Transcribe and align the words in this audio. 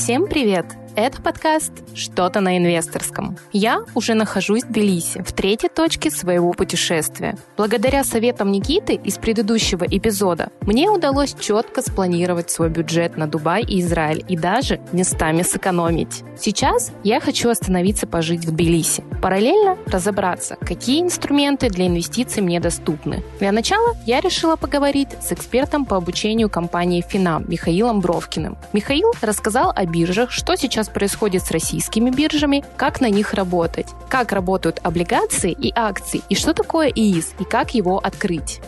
Всем 0.00 0.28
привет! 0.28 0.64
Это 1.02 1.22
подкаст 1.22 1.72
«Что-то 1.94 2.40
на 2.40 2.58
инвесторском». 2.58 3.38
Я 3.54 3.84
уже 3.94 4.12
нахожусь 4.12 4.64
в 4.64 4.68
Тбилиси, 4.68 5.22
в 5.22 5.32
третьей 5.32 5.70
точке 5.70 6.10
своего 6.10 6.52
путешествия. 6.52 7.38
Благодаря 7.56 8.04
советам 8.04 8.52
Никиты 8.52 8.96
из 8.96 9.16
предыдущего 9.16 9.84
эпизода 9.84 10.50
мне 10.60 10.90
удалось 10.90 11.34
четко 11.40 11.80
спланировать 11.80 12.50
свой 12.50 12.68
бюджет 12.68 13.16
на 13.16 13.26
Дубай 13.26 13.62
и 13.62 13.80
Израиль 13.80 14.22
и 14.28 14.36
даже 14.36 14.78
местами 14.92 15.40
сэкономить. 15.40 16.22
Сейчас 16.38 16.92
я 17.02 17.18
хочу 17.18 17.48
остановиться 17.48 18.06
пожить 18.06 18.44
в 18.44 18.50
Тбилиси. 18.50 19.02
Параллельно 19.22 19.78
разобраться, 19.86 20.56
какие 20.60 21.00
инструменты 21.00 21.70
для 21.70 21.86
инвестиций 21.86 22.42
мне 22.42 22.60
доступны. 22.60 23.22
Для 23.38 23.52
начала 23.52 23.96
я 24.04 24.20
решила 24.20 24.56
поговорить 24.56 25.08
с 25.22 25.32
экспертом 25.32 25.86
по 25.86 25.96
обучению 25.96 26.50
компании 26.50 27.00
Финам 27.00 27.46
Михаилом 27.48 28.00
Бровкиным. 28.00 28.58
Михаил 28.74 29.14
рассказал 29.22 29.72
о 29.74 29.86
биржах, 29.86 30.30
что 30.30 30.56
сейчас 30.56 30.89
происходит 30.92 31.44
с 31.44 31.50
российскими 31.50 32.10
биржами, 32.10 32.64
как 32.76 33.00
на 33.00 33.10
них 33.10 33.34
работать, 33.34 33.86
как 34.08 34.32
работают 34.32 34.80
облигации 34.82 35.52
и 35.52 35.72
акции, 35.74 36.22
и 36.28 36.34
что 36.34 36.54
такое 36.54 36.88
ИИС, 36.88 37.34
и 37.38 37.44
как 37.44 37.74
его 37.74 37.98
открыть. 37.98 38.60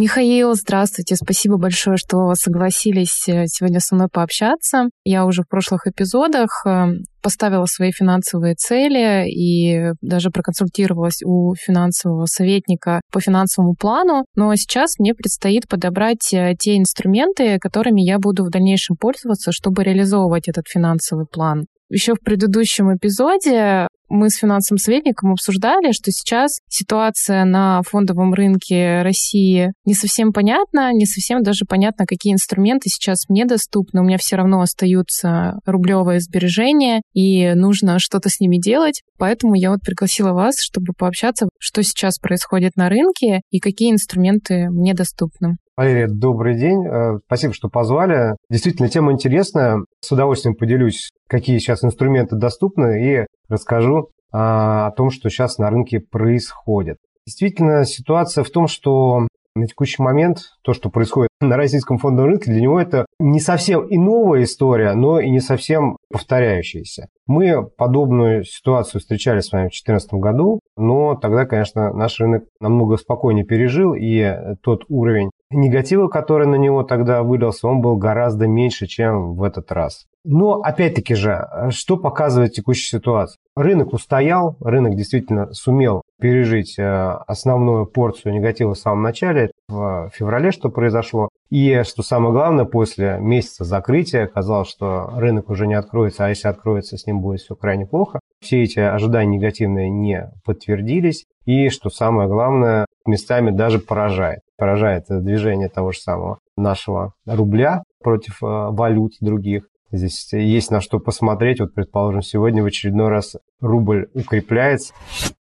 Михаил, 0.00 0.54
здравствуйте. 0.54 1.14
Спасибо 1.14 1.58
большое, 1.58 1.98
что 1.98 2.34
согласились 2.34 3.28
э, 3.28 3.44
сегодня 3.48 3.80
со 3.80 3.94
мной 3.94 4.08
пообщаться. 4.10 4.88
Я 5.04 5.26
уже 5.26 5.42
в 5.42 5.46
прошлых 5.46 5.86
эпизодах 5.86 6.64
э, 6.64 6.86
поставила 7.22 7.66
свои 7.66 7.92
финансовые 7.92 8.54
цели 8.54 9.28
и 9.28 9.92
даже 10.00 10.30
проконсультировалась 10.30 11.20
у 11.22 11.54
финансового 11.54 12.24
советника 12.24 13.02
по 13.12 13.20
финансовому 13.20 13.74
плану. 13.74 14.24
Но 14.34 14.54
сейчас 14.54 14.98
мне 14.98 15.12
предстоит 15.12 15.68
подобрать 15.68 16.32
э, 16.32 16.54
те 16.58 16.78
инструменты, 16.78 17.58
которыми 17.58 18.00
я 18.00 18.18
буду 18.18 18.44
в 18.44 18.48
дальнейшем 18.48 18.96
пользоваться, 18.96 19.52
чтобы 19.52 19.84
реализовывать 19.84 20.48
этот 20.48 20.64
финансовый 20.66 21.26
план. 21.26 21.66
Еще 21.90 22.14
в 22.14 22.20
предыдущем 22.20 22.96
эпизоде 22.96 23.86
мы 24.10 24.28
с 24.28 24.36
финансовым 24.36 24.78
советником 24.78 25.32
обсуждали, 25.32 25.92
что 25.92 26.10
сейчас 26.10 26.60
ситуация 26.68 27.44
на 27.44 27.80
фондовом 27.82 28.34
рынке 28.34 29.02
России 29.02 29.72
не 29.84 29.94
совсем 29.94 30.32
понятна, 30.32 30.92
не 30.92 31.06
совсем 31.06 31.42
даже 31.42 31.64
понятно, 31.66 32.04
какие 32.06 32.32
инструменты 32.32 32.90
сейчас 32.90 33.28
мне 33.28 33.46
доступны. 33.46 34.00
У 34.00 34.04
меня 34.04 34.18
все 34.18 34.36
равно 34.36 34.60
остаются 34.60 35.60
рублевые 35.64 36.20
сбережения, 36.20 37.02
и 37.14 37.54
нужно 37.54 37.98
что-то 37.98 38.28
с 38.28 38.40
ними 38.40 38.58
делать. 38.60 39.02
Поэтому 39.16 39.54
я 39.54 39.70
вот 39.70 39.80
пригласила 39.80 40.32
вас, 40.32 40.56
чтобы 40.60 40.92
пообщаться, 40.92 41.48
что 41.58 41.82
сейчас 41.82 42.18
происходит 42.18 42.76
на 42.76 42.88
рынке 42.88 43.42
и 43.50 43.60
какие 43.60 43.92
инструменты 43.92 44.68
мне 44.70 44.92
доступны. 44.92 45.56
Валерия, 45.80 46.08
добрый 46.08 46.58
день. 46.58 46.86
Э, 46.86 47.20
спасибо, 47.24 47.54
что 47.54 47.70
позвали. 47.70 48.36
Действительно, 48.50 48.90
тема 48.90 49.12
интересная. 49.12 49.78
С 50.02 50.12
удовольствием 50.12 50.54
поделюсь, 50.54 51.08
какие 51.26 51.56
сейчас 51.56 51.82
инструменты 51.82 52.36
доступны, 52.36 53.02
и 53.02 53.26
расскажу 53.48 54.10
а, 54.30 54.88
о 54.88 54.90
том, 54.90 55.08
что 55.08 55.30
сейчас 55.30 55.56
на 55.56 55.70
рынке 55.70 56.00
происходит. 56.00 56.98
Действительно, 57.26 57.86
ситуация 57.86 58.44
в 58.44 58.50
том, 58.50 58.66
что 58.66 59.26
на 59.60 59.66
текущий 59.66 60.02
момент 60.02 60.38
то, 60.62 60.72
что 60.72 60.90
происходит 60.90 61.28
на 61.40 61.56
российском 61.56 61.98
фондовом 61.98 62.30
рынке, 62.30 62.50
для 62.50 62.60
него 62.60 62.80
это 62.80 63.06
не 63.18 63.40
совсем 63.40 63.86
и 63.86 63.96
новая 63.98 64.42
история, 64.42 64.94
но 64.94 65.20
и 65.20 65.30
не 65.30 65.40
совсем 65.40 65.96
повторяющаяся. 66.10 67.08
Мы 67.26 67.64
подобную 67.64 68.44
ситуацию 68.44 69.00
встречали 69.00 69.40
с 69.40 69.52
вами 69.52 69.64
в 69.64 69.70
2014 69.70 70.14
году, 70.14 70.60
но 70.76 71.14
тогда, 71.14 71.46
конечно, 71.46 71.92
наш 71.92 72.18
рынок 72.18 72.44
намного 72.60 72.96
спокойнее 72.96 73.44
пережил, 73.44 73.94
и 73.94 74.56
тот 74.62 74.84
уровень 74.88 75.30
негатива, 75.50 76.08
который 76.08 76.46
на 76.46 76.56
него 76.56 76.82
тогда 76.82 77.22
выдался, 77.22 77.68
он 77.68 77.80
был 77.80 77.96
гораздо 77.96 78.46
меньше, 78.46 78.86
чем 78.86 79.34
в 79.34 79.42
этот 79.42 79.70
раз. 79.72 80.06
Но, 80.24 80.60
опять-таки 80.60 81.14
же, 81.14 81.48
что 81.70 81.96
показывает 81.96 82.52
текущая 82.52 82.98
ситуация? 82.98 83.38
Рынок 83.60 83.92
устоял, 83.92 84.56
рынок 84.60 84.96
действительно 84.96 85.52
сумел 85.52 86.00
пережить 86.18 86.78
э, 86.78 86.82
основную 86.82 87.84
порцию 87.84 88.32
негатива 88.32 88.72
в 88.72 88.78
самом 88.78 89.02
начале, 89.02 89.50
в 89.68 90.10
феврале, 90.14 90.50
что 90.50 90.70
произошло. 90.70 91.28
И, 91.50 91.82
что 91.82 92.02
самое 92.02 92.32
главное, 92.32 92.64
после 92.64 93.18
месяца 93.20 93.64
закрытия 93.64 94.24
оказалось, 94.24 94.70
что 94.70 95.10
рынок 95.14 95.50
уже 95.50 95.66
не 95.66 95.74
откроется, 95.74 96.24
а 96.24 96.30
если 96.30 96.48
откроется, 96.48 96.96
с 96.96 97.06
ним 97.06 97.20
будет 97.20 97.40
все 97.40 97.54
крайне 97.54 97.84
плохо. 97.84 98.20
Все 98.40 98.62
эти 98.62 98.78
ожидания 98.78 99.36
негативные 99.36 99.90
не 99.90 100.30
подтвердились. 100.42 101.26
И, 101.44 101.68
что 101.68 101.90
самое 101.90 102.30
главное, 102.30 102.86
местами 103.04 103.50
даже 103.50 103.78
поражает. 103.78 104.40
Поражает 104.56 105.04
движение 105.10 105.68
того 105.68 105.92
же 105.92 105.98
самого 105.98 106.38
нашего 106.56 107.12
рубля 107.26 107.82
против 108.02 108.42
э, 108.42 108.46
валют 108.46 109.12
других. 109.20 109.66
Здесь 109.92 110.32
есть 110.32 110.70
на 110.70 110.80
что 110.80 111.00
посмотреть. 111.00 111.60
Вот, 111.60 111.74
предположим, 111.74 112.22
сегодня 112.22 112.62
в 112.62 112.66
очередной 112.66 113.08
раз 113.08 113.36
рубль 113.60 114.08
укрепляется. 114.14 114.94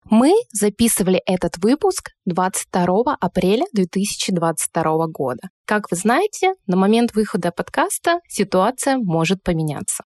Мы 0.10 0.34
записывали 0.52 1.20
этот 1.26 1.58
выпуск 1.58 2.12
22 2.26 3.18
апреля 3.20 3.66
2022 3.74 5.08
года. 5.08 5.50
Как 5.66 5.90
вы 5.90 5.98
знаете, 5.98 6.54
на 6.68 6.78
момент 6.78 7.16
выхода 7.16 7.52
подкаста 7.52 8.20
ситуация 8.28 8.98
может 8.98 9.42
поменяться. 9.42 10.04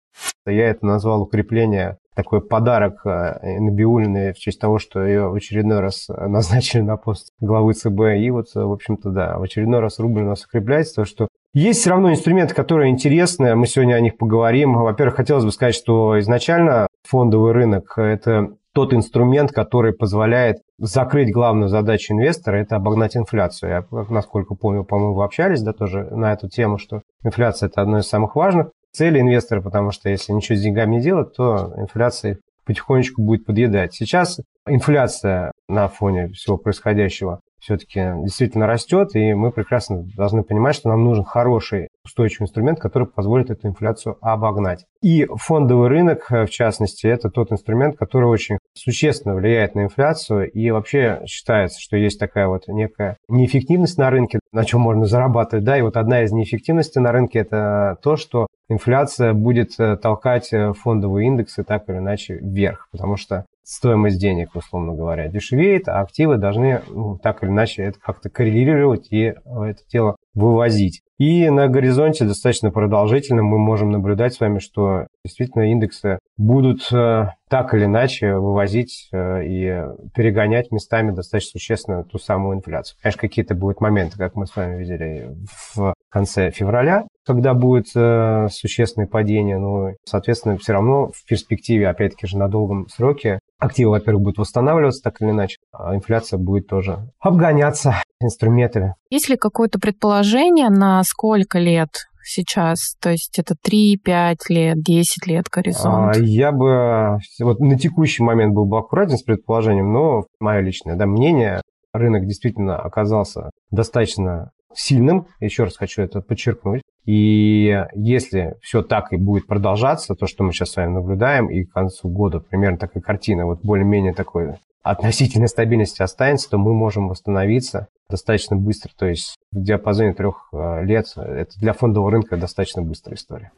Я 0.47 0.69
это 0.69 0.85
назвал 0.85 1.23
укрепление 1.23 1.99
такой 2.15 2.43
подарок 2.43 3.07
э, 3.07 3.59
Набиулиной 3.61 4.33
в 4.33 4.39
честь 4.39 4.61
того, 4.61 4.79
что 4.79 5.05
ее 5.05 5.29
в 5.29 5.35
очередной 5.35 5.81
раз 5.81 6.09
назначили 6.09 6.83
на 6.83 6.97
пост 6.97 7.29
главы 7.41 7.75
ЦБ. 7.75 8.19
И 8.19 8.31
вот, 8.31 8.47
в 8.55 8.73
общем-то, 8.73 9.11
да, 9.11 9.39
в 9.39 9.43
очередной 9.43 9.81
раз 9.81 9.99
рубль 9.99 10.23
у 10.23 10.27
нас 10.27 10.45
укрепляется, 10.45 10.97
то, 10.97 11.05
что 11.05 11.29
есть 11.55 11.81
все 11.81 11.91
равно 11.91 12.11
инструменты, 12.11 12.55
которые 12.55 12.91
интересны, 12.91 13.55
мы 13.55 13.67
сегодня 13.67 13.95
о 13.95 14.01
них 14.01 14.17
поговорим. 14.17 14.75
Во-первых, 14.75 15.17
хотелось 15.17 15.45
бы 15.45 15.53
сказать, 15.53 15.75
что 15.75 16.19
изначально 16.19 16.87
фондовый 17.07 17.53
рынок– 17.53 17.93
это 17.97 18.57
тот 18.75 18.95
инструмент, 18.95 19.53
который 19.53 19.93
позволяет 19.93 20.63
закрыть 20.79 21.31
главную 21.31 21.69
задачу 21.69 22.15
инвестора– 22.15 22.57
это 22.63 22.77
обогнать 22.77 23.19
инфляцию. 23.19 23.71
Я, 23.71 24.05
насколько 24.09 24.55
помню, 24.55 24.85
по-моему, 24.85 25.15
вы 25.15 25.25
общались 25.25 25.61
да, 25.61 25.75
тоже 25.75 26.05
на 26.11 26.33
эту 26.33 26.49
тему, 26.49 26.79
что 26.79 27.03
инфляция– 27.23 27.67
это 27.69 27.83
одно 27.83 27.99
из 27.99 28.07
самых 28.07 28.35
важных 28.35 28.71
целей 28.93 29.21
инвестора, 29.21 29.61
потому 29.61 29.91
что 29.91 30.09
если 30.09 30.33
ничего 30.33 30.57
с 30.57 30.63
деньгами 30.63 30.97
не 30.97 31.03
делать, 31.03 31.35
то 31.35 31.73
инфляция 31.77 32.39
потихонечку 32.65 33.23
будет 33.23 33.45
подъедать. 33.45 33.95
Сейчас 33.95 34.41
инфляция 34.67 35.53
на 35.69 35.89
фоне 35.89 36.29
всего 36.29 36.57
происходящего 36.57 37.41
все-таки 37.63 38.01
действительно 38.23 38.67
растет, 38.67 39.15
и 39.15 39.35
мы 39.35 39.53
прекрасно 39.53 40.05
должны 40.17 40.43
понимать, 40.43 40.75
что 40.75 40.89
нам 40.89 41.05
нужен 41.05 41.25
хороший 41.25 41.89
устойчивый 42.05 42.47
инструмент, 42.47 42.81
который 42.81 43.07
позволит 43.07 43.51
эту 43.51 43.69
инфляцию 43.69 44.19
обогнать. 44.21 44.85
И 45.01 45.27
фондовый 45.37 45.89
рынок, 45.89 46.27
в 46.29 46.49
частности, 46.49 47.07
это 47.07 47.31
тот 47.31 47.53
инструмент, 47.53 47.97
который 47.97 48.25
очень 48.25 48.59
существенно 48.75 49.37
влияет 49.37 49.77
на 49.77 49.85
инфляцию, 49.85 50.51
и 50.51 50.71
вообще 50.71 51.23
считается, 51.27 51.81
что 51.81 51.97
есть 51.97 52.19
такая 52.19 52.49
вот 52.49 52.67
некая 52.67 53.17
неэффективность 53.29 53.97
на 53.97 54.11
рынке, 54.11 54.41
на 54.53 54.65
чем 54.65 54.81
можно 54.81 55.07
зарабатывать, 55.07 55.65
да, 55.65 55.79
и 55.79 55.83
вот 55.83 55.97
одна 55.97 56.23
из 56.23 56.33
неэффективностей 56.33 57.01
на 57.01 57.13
рынке 57.13 57.39
это 57.41 57.97
то, 58.03 58.17
что 58.17 58.49
инфляция 58.69 59.35
будет 59.35 59.79
э, 59.79 59.97
толкать 59.97 60.53
э, 60.53 60.73
фондовые 60.73 61.27
индексы 61.29 61.63
так 61.63 61.89
или 61.89 61.99
иначе 61.99 62.39
вверх, 62.41 62.89
потому 62.91 63.17
что 63.17 63.45
стоимость 63.65 64.21
денег, 64.21 64.55
условно 64.55 64.95
говоря, 64.95 65.29
дешевеет, 65.29 65.89
а 65.89 66.01
активы 66.01 66.37
должны 66.37 66.83
ну, 66.89 67.19
так 67.19 67.43
или 67.43 67.51
иначе 67.51 67.83
это 67.83 67.99
как-то 68.01 68.29
коррелировать 68.29 69.09
и 69.11 69.35
это 69.45 69.81
дело 69.91 70.17
вывозить. 70.35 71.03
И 71.19 71.49
на 71.51 71.69
горизонте 71.69 72.25
достаточно 72.25 72.71
продолжительно 72.71 73.43
мы 73.43 73.59
можем 73.59 73.91
наблюдать 73.91 74.35
с 74.35 74.41
вами, 74.41 74.59
что 74.59 75.07
действительно 75.25 75.71
индексы 75.71 76.19
будут 76.37 76.91
э, 76.93 77.27
так 77.49 77.75
или 77.75 77.85
иначе 77.85 78.35
вывозить 78.35 79.09
э, 79.13 79.45
и 79.45 79.83
перегонять 80.15 80.73
местами 80.73 81.13
достаточно 81.13 81.61
существенно 81.61 82.03
ту 82.03 82.19
самую 82.19 82.57
инфляцию. 82.57 82.99
Конечно, 83.01 83.21
какие-то 83.21 83.55
будут 83.55 83.81
моменты, 83.81 84.19
как 84.19 84.35
мы 84.35 84.47
с 84.47 84.57
вами 84.57 84.79
видели 84.79 85.37
в 85.75 85.95
конце 86.09 86.51
февраля, 86.51 87.05
когда 87.25 87.55
будет 87.55 87.87
э, 87.95 88.49
существенное 88.51 89.07
падение, 89.07 89.59
но, 89.59 89.91
соответственно, 90.05 90.57
все 90.59 90.73
равно 90.73 91.11
в 91.15 91.25
перспективе, 91.27 91.89
опять-таки 91.89 92.27
же, 92.27 92.39
на 92.39 92.49
долгом 92.49 92.89
сроке 92.89 93.39
активы, 93.59 93.93
во-первых, 93.93 94.23
будут 94.25 94.39
восстанавливаться 94.39 95.03
так 95.03 95.21
или 95.21 95.31
иначе, 95.31 95.57
а 95.73 95.95
инфляция 95.95 96.39
будет 96.39 96.67
тоже 96.67 97.11
обгоняться 97.21 97.95
инструментами. 98.21 98.95
Есть 99.11 99.29
ли 99.29 99.37
какое-то 99.37 99.79
предположение, 99.79 100.69
на 100.69 101.03
сколько 101.05 101.59
лет 101.59 101.91
сейчас? 102.25 102.97
То 103.01 103.11
есть 103.11 103.39
это 103.39 103.55
3, 103.61 103.99
5 103.99 104.39
лет, 104.49 104.83
10 104.83 105.27
лет 105.27 105.47
горизонт? 105.51 106.17
А, 106.17 106.19
я 106.19 106.51
бы 106.51 107.19
вот 107.41 107.61
на 107.61 107.79
текущий 107.79 108.23
момент 108.23 108.55
был 108.55 108.65
бы 108.67 108.79
аккуратен 108.79 109.17
с 109.17 109.23
предположением, 109.23 109.93
но 109.93 110.27
мое 110.41 110.61
личное 110.61 110.97
да, 110.97 111.07
мнение, 111.07 111.63
рынок 111.93 112.27
действительно 112.27 112.77
оказался 112.79 113.51
достаточно 113.71 114.51
сильным, 114.75 115.27
еще 115.41 115.65
раз 115.65 115.77
хочу 115.77 116.03
это 116.03 116.21
подчеркнуть. 116.21 116.83
И 117.05 117.85
если 117.95 118.57
все 118.63 118.83
так 118.83 119.13
и 119.13 119.17
будет 119.17 119.47
продолжаться, 119.47 120.15
то, 120.15 120.27
что 120.27 120.45
мы 120.45 120.53
сейчас 120.53 120.71
с 120.71 120.77
вами 120.77 120.93
наблюдаем, 120.93 121.51
и 121.51 121.65
к 121.65 121.73
концу 121.73 122.09
года 122.09 122.41
примерно 122.41 122.79
такая 122.79 123.03
картина, 123.03 123.47
вот 123.47 123.61
более-менее 123.63 124.15
такой 124.15 124.55
относительной 124.83 125.49
стабильности 125.49 126.03
останется, 126.03 126.51
то 126.51 126.59
мы 126.59 126.75
можем 126.75 127.09
восстановиться 127.09 127.89
достаточно 128.09 128.57
быстро. 128.57 128.91
То 128.97 129.07
есть 129.07 129.37
в 129.53 129.63
диапазоне 129.63 130.13
трех 130.13 130.49
э, 130.53 130.85
лет 130.85 131.07
это 131.17 131.59
для 131.59 131.73
фондового 131.73 132.11
рынка 132.11 132.37
достаточно 132.37 132.83
быстрая 132.83 133.17
история. 133.17 133.53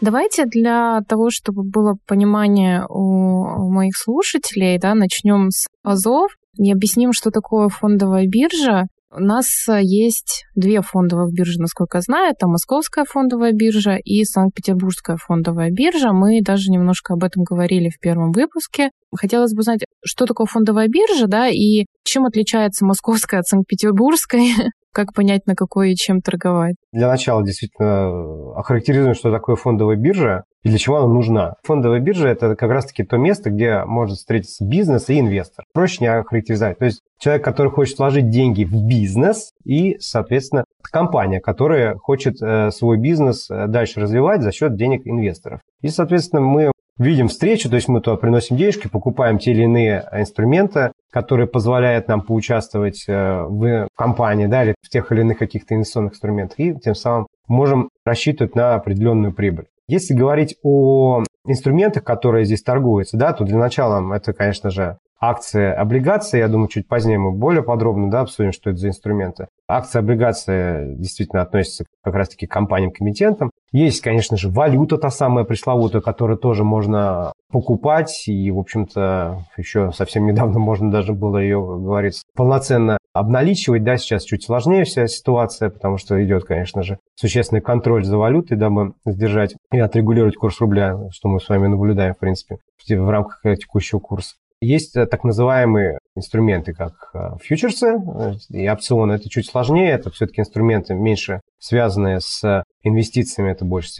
Давайте 0.00 0.44
для 0.46 1.00
того, 1.08 1.28
чтобы 1.30 1.64
было 1.64 1.96
понимание 2.06 2.86
у 2.88 3.70
моих 3.70 3.96
слушателей, 3.96 4.78
да, 4.78 4.94
начнем 4.94 5.50
с 5.50 5.66
АЗОВ 5.82 6.30
и 6.56 6.72
объясним, 6.72 7.12
что 7.12 7.30
такое 7.30 7.68
фондовая 7.68 8.26
биржа. 8.26 8.84
У 9.10 9.20
нас 9.20 9.46
есть 9.80 10.44
две 10.54 10.82
фондовые 10.82 11.32
биржи, 11.32 11.58
насколько 11.58 11.96
я 11.98 12.02
знаю. 12.02 12.32
Это 12.32 12.46
Московская 12.46 13.06
фондовая 13.06 13.52
биржа 13.52 13.96
и 13.96 14.22
Санкт-Петербургская 14.22 15.16
фондовая 15.16 15.70
биржа. 15.70 16.12
Мы 16.12 16.42
даже 16.42 16.70
немножко 16.70 17.14
об 17.14 17.24
этом 17.24 17.42
говорили 17.42 17.88
в 17.88 17.98
первом 17.98 18.32
выпуске. 18.32 18.90
Хотелось 19.16 19.54
бы 19.54 19.60
узнать, 19.60 19.80
что 20.04 20.26
такое 20.26 20.46
фондовая 20.46 20.88
биржа, 20.88 21.26
да, 21.26 21.48
и 21.48 21.86
чем 22.08 22.24
отличается 22.24 22.84
Московская 22.84 23.40
от 23.40 23.46
Санкт-Петербургской, 23.46 24.48
как 24.92 25.12
понять, 25.14 25.46
на 25.46 25.54
какой 25.54 25.92
и 25.92 25.96
чем 25.96 26.20
торговать? 26.20 26.74
Для 26.92 27.08
начала 27.08 27.44
действительно 27.44 28.52
охарактеризуем, 28.56 29.14
что 29.14 29.30
такое 29.30 29.56
фондовая 29.56 29.96
биржа 29.96 30.44
и 30.64 30.70
для 30.70 30.78
чего 30.78 30.96
она 30.96 31.06
нужна. 31.06 31.54
Фондовая 31.62 32.00
биржа– 32.00 32.28
это 32.30 32.56
как 32.56 32.70
раз-таки 32.70 33.04
то 33.04 33.16
место, 33.16 33.50
где 33.50 33.84
может 33.84 34.16
встретиться 34.18 34.64
бизнес 34.64 35.08
и 35.08 35.20
инвестор. 35.20 35.64
Проще 35.72 35.98
не 36.00 36.08
охарактеризовать. 36.08 36.78
То 36.78 36.86
есть 36.86 37.00
человек, 37.20 37.44
который 37.44 37.70
хочет 37.70 37.98
вложить 37.98 38.30
деньги 38.30 38.64
в 38.64 38.74
бизнес 38.74 39.52
и, 39.64 39.96
соответственно, 40.00 40.64
компания, 40.82 41.40
которая 41.40 41.94
хочет 41.96 42.42
э, 42.42 42.70
свой 42.70 42.98
бизнес 42.98 43.48
э, 43.50 43.66
дальше 43.68 44.00
развивать 44.00 44.42
за 44.42 44.50
счет 44.50 44.76
денег 44.76 45.02
инвесторов. 45.06 45.60
И, 45.80 45.88
соответственно, 45.88 46.42
мы 46.42 46.72
видим 46.98 47.28
встречу, 47.28 47.68
то 47.70 47.76
есть 47.76 47.88
мы 47.88 48.00
туда 48.00 48.16
приносим 48.16 48.56
денежки, 48.56 48.88
покупаем 48.88 49.38
те 49.38 49.52
или 49.52 49.62
иные 49.62 50.08
инструменты, 50.12 50.92
которые 51.10 51.46
позволяют 51.46 52.08
нам 52.08 52.20
поучаствовать 52.20 53.04
э, 53.08 53.42
в 53.42 53.88
компании, 53.96 54.46
да, 54.46 54.64
или 54.64 54.74
в 54.82 54.88
тех 54.88 55.10
или 55.12 55.20
иных 55.20 55.38
каких-то 55.38 55.74
инвестиционных 55.74 56.12
инструментах, 56.12 56.58
и 56.60 56.74
тем 56.74 56.94
самым 56.94 57.26
можем 57.46 57.88
рассчитывать 58.04 58.54
на 58.54 58.74
определенную 58.74 59.32
прибыль. 59.32 59.66
Если 59.86 60.12
говорить 60.12 60.56
о 60.62 61.24
инструментах, 61.46 62.04
которые 62.04 62.44
здесь 62.44 62.62
торгуются, 62.62 63.16
да, 63.16 63.32
то 63.32 63.44
для 63.44 63.56
начала 63.56 64.14
это, 64.14 64.34
конечно 64.34 64.70
же, 64.70 64.98
акции, 65.20 65.72
облигации. 65.72 66.38
Я 66.38 66.48
думаю, 66.48 66.68
чуть 66.68 66.86
позднее 66.86 67.18
мы 67.18 67.32
более 67.32 67.62
подробно 67.62 68.10
да, 68.10 68.20
обсудим, 68.20 68.52
что 68.52 68.70
это 68.70 68.78
за 68.78 68.88
инструменты. 68.88 69.48
Акции, 69.66 69.98
облигации 69.98 70.94
действительно 70.94 71.42
относятся 71.42 71.84
как 72.02 72.14
раз-таки 72.14 72.46
к 72.46 72.52
компаниям-комитентам. 72.52 73.50
Есть, 73.70 74.00
конечно 74.00 74.36
же, 74.36 74.48
валюта 74.48 74.96
та 74.96 75.10
самая 75.10 75.44
пресловутая, 75.44 76.00
которую 76.00 76.38
тоже 76.38 76.64
можно 76.64 77.32
покупать. 77.50 78.24
И, 78.26 78.50
в 78.50 78.58
общем-то, 78.58 79.44
еще 79.56 79.92
совсем 79.92 80.26
недавно 80.26 80.58
можно 80.58 80.90
даже 80.90 81.12
было 81.12 81.38
ее, 81.38 81.58
говорится, 81.60 82.22
полноценно 82.34 82.98
обналичивать. 83.12 83.84
Да, 83.84 83.96
сейчас 83.96 84.24
чуть 84.24 84.44
сложнее 84.44 84.84
вся 84.84 85.06
ситуация, 85.06 85.70
потому 85.70 85.98
что 85.98 86.22
идет, 86.24 86.44
конечно 86.44 86.82
же, 86.82 86.98
существенный 87.14 87.60
контроль 87.60 88.04
за 88.04 88.16
валютой, 88.16 88.56
дабы 88.56 88.94
сдержать 89.04 89.54
и 89.72 89.78
отрегулировать 89.78 90.36
курс 90.36 90.60
рубля, 90.60 90.96
что 91.10 91.28
мы 91.28 91.40
с 91.40 91.48
вами 91.48 91.66
наблюдаем, 91.66 92.14
в 92.14 92.18
принципе, 92.18 92.58
в 92.88 93.10
рамках 93.10 93.42
текущего 93.58 93.98
курса. 93.98 94.36
Есть 94.60 94.96
э, 94.96 95.06
так 95.06 95.22
называемые 95.22 95.98
инструменты, 96.16 96.74
как 96.74 97.10
э, 97.14 97.36
фьючерсы 97.40 97.86
э, 97.86 98.32
и 98.50 98.68
опционы. 98.68 99.12
Это 99.12 99.28
чуть 99.28 99.46
сложнее, 99.46 99.90
это 99.90 100.10
все-таки 100.10 100.40
инструменты 100.40 100.94
меньше 100.94 101.40
связанные 101.60 102.20
с 102.20 102.64
инвестициями, 102.82 103.52
это 103.52 103.64
больше 103.64 103.90